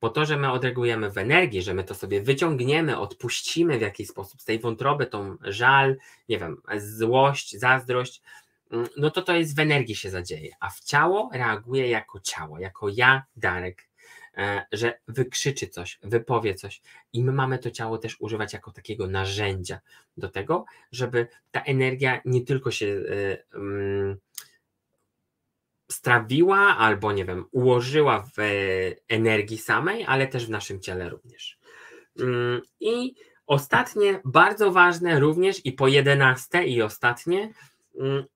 [0.00, 4.08] Bo to, że my odreagujemy w energii, że my to sobie wyciągniemy, odpuścimy w jakiś
[4.08, 5.96] sposób z tej wątroby tą żal,
[6.28, 8.22] nie wiem, złość, zazdrość,
[8.96, 12.88] no to to jest w energii się zadzieje, a w ciało reaguje jako ciało, jako
[12.88, 13.88] ja, Darek,
[14.36, 19.06] e, że wykrzyczy coś, wypowie coś i my mamy to ciało też używać jako takiego
[19.06, 19.80] narzędzia
[20.16, 23.02] do tego, żeby ta energia nie tylko się
[23.54, 24.16] um,
[25.90, 28.40] strawiła albo nie wiem, ułożyła w
[29.08, 31.58] energii samej, ale też w naszym ciele również.
[32.18, 33.14] Um, I
[33.46, 37.54] ostatnie, bardzo ważne również i po jedenaste i ostatnie, Mm,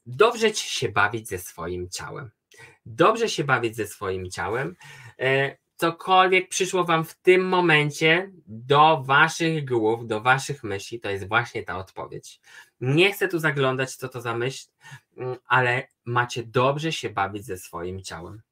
[0.06, 2.30] dobrze ci się bawić ze swoim ciałem.
[2.86, 4.76] Dobrze się bawić ze swoim ciałem.
[5.18, 11.28] E, cokolwiek przyszło Wam w tym momencie do Waszych głów, do Waszych myśli, to jest
[11.28, 12.40] właśnie ta odpowiedź.
[12.80, 14.68] Nie chcę tu zaglądać, co to za myśl,
[15.16, 18.42] mm, ale macie dobrze się bawić ze swoim ciałem.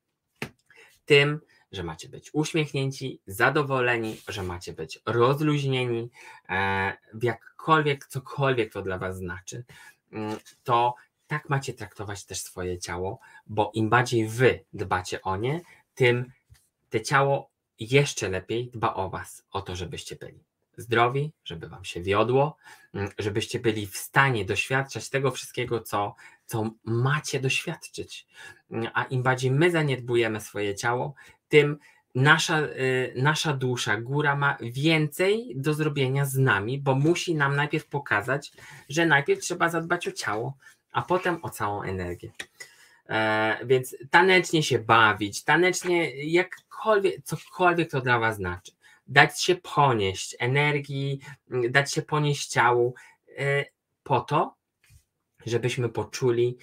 [1.04, 1.40] Tym,
[1.72, 6.10] że macie być uśmiechnięci, zadowoleni, że macie być rozluźnieni,
[6.48, 9.64] e, jakkolwiek, cokolwiek to dla Was znaczy.
[10.12, 10.94] Mm, to
[11.26, 15.60] tak macie traktować też swoje ciało, bo im bardziej wy dbacie o nie,
[15.94, 16.32] tym
[16.90, 17.50] te ciało
[17.80, 20.44] jeszcze lepiej dba o was, o to, żebyście byli
[20.76, 22.56] zdrowi, żeby Wam się wiodło,
[22.94, 26.14] mm, żebyście byli w stanie doświadczać tego wszystkiego, co,
[26.46, 28.26] co macie doświadczyć.
[28.70, 31.14] Mm, a im bardziej my zaniedbujemy swoje ciało,
[31.48, 31.78] tym
[32.18, 37.86] nasza, y, nasza dusza, góra ma więcej do zrobienia z nami, bo musi nam najpierw
[37.86, 38.52] pokazać,
[38.88, 40.56] że najpierw trzeba zadbać o ciało,
[40.92, 42.30] a potem o całą energię.
[43.08, 48.72] E, więc tanecznie się bawić, tanecznie jakkolwiek, cokolwiek to dla Was znaczy.
[49.06, 51.20] Dać się ponieść energii,
[51.70, 52.94] dać się ponieść ciału,
[53.38, 53.64] e,
[54.02, 54.54] po to,
[55.46, 56.58] żebyśmy poczuli,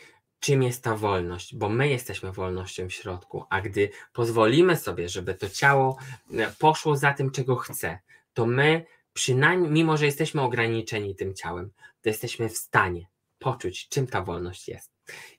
[0.46, 5.34] czym jest ta wolność, bo my jesteśmy wolnością w środku, a gdy pozwolimy sobie, żeby
[5.34, 5.98] to ciało
[6.34, 8.00] e, poszło za tym, czego chce,
[8.34, 11.72] to my przynajmniej, mimo że jesteśmy ograniczeni tym ciałem,
[12.02, 13.08] to jesteśmy w stanie
[13.40, 14.92] poczuć, czym ta wolność jest.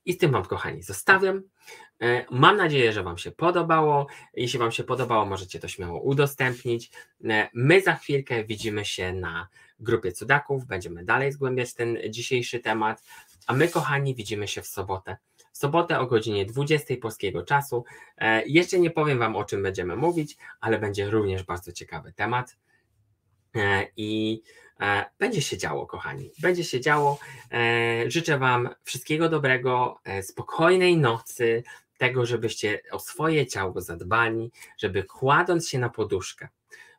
[0.04, 1.42] I z tym Wam, kochani, zostawiam.
[2.02, 4.06] E, mam nadzieję, że Wam się podobało.
[4.34, 6.90] Jeśli Wam się podobało, możecie to śmiało udostępnić.
[7.24, 9.48] E, my za chwilkę widzimy się na
[9.78, 10.66] grupie cudaków.
[10.66, 13.02] Będziemy dalej zgłębiać ten dzisiejszy temat.
[13.46, 15.16] A my, kochani, widzimy się w sobotę.
[15.52, 17.84] W sobotę o godzinie 20 polskiego czasu.
[18.18, 22.56] E, jeszcze nie powiem Wam, o czym będziemy mówić, ale będzie również bardzo ciekawy temat.
[23.96, 24.42] I
[24.80, 26.30] E, będzie się działo, kochani.
[26.38, 27.18] Będzie się działo.
[27.52, 31.62] E, życzę Wam wszystkiego dobrego, e, spokojnej nocy,
[31.98, 36.48] tego, żebyście o swoje ciało zadbali, żeby kładąc się na poduszkę,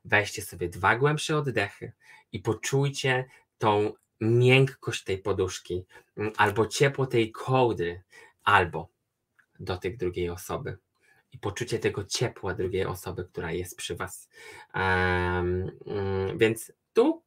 [0.05, 1.91] weźcie sobie dwa głębsze oddechy
[2.31, 3.25] i poczujcie
[3.57, 5.85] tą miękkość tej poduszki,
[6.17, 8.01] mm, albo ciepło tej kołdy,
[8.43, 8.89] albo
[9.59, 10.77] dotyk drugiej osoby
[11.31, 14.29] i poczucie tego ciepła drugiej osoby, która jest przy Was.
[14.75, 15.71] Um,
[16.37, 17.23] więc tu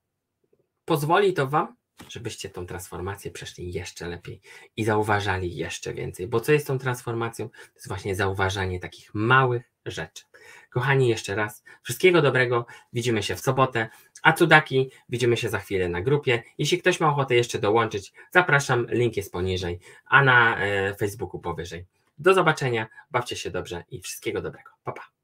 [0.84, 1.76] pozwoli to Wam,
[2.08, 4.40] żebyście tą transformację przeszli jeszcze lepiej
[4.76, 6.26] i zauważali jeszcze więcej.
[6.28, 7.48] Bo co jest tą transformacją?
[7.48, 10.24] To jest właśnie zauważanie takich małych rzeczy.
[10.70, 12.66] Kochani, jeszcze raz wszystkiego dobrego.
[12.92, 13.88] Widzimy się w sobotę.
[14.22, 16.42] A cudaki, widzimy się za chwilę na grupie.
[16.58, 21.86] Jeśli ktoś ma ochotę jeszcze dołączyć, zapraszam, link jest poniżej, a na e, Facebooku powyżej.
[22.18, 24.70] Do zobaczenia, bawcie się dobrze i wszystkiego dobrego.
[24.84, 25.19] Pa, pa.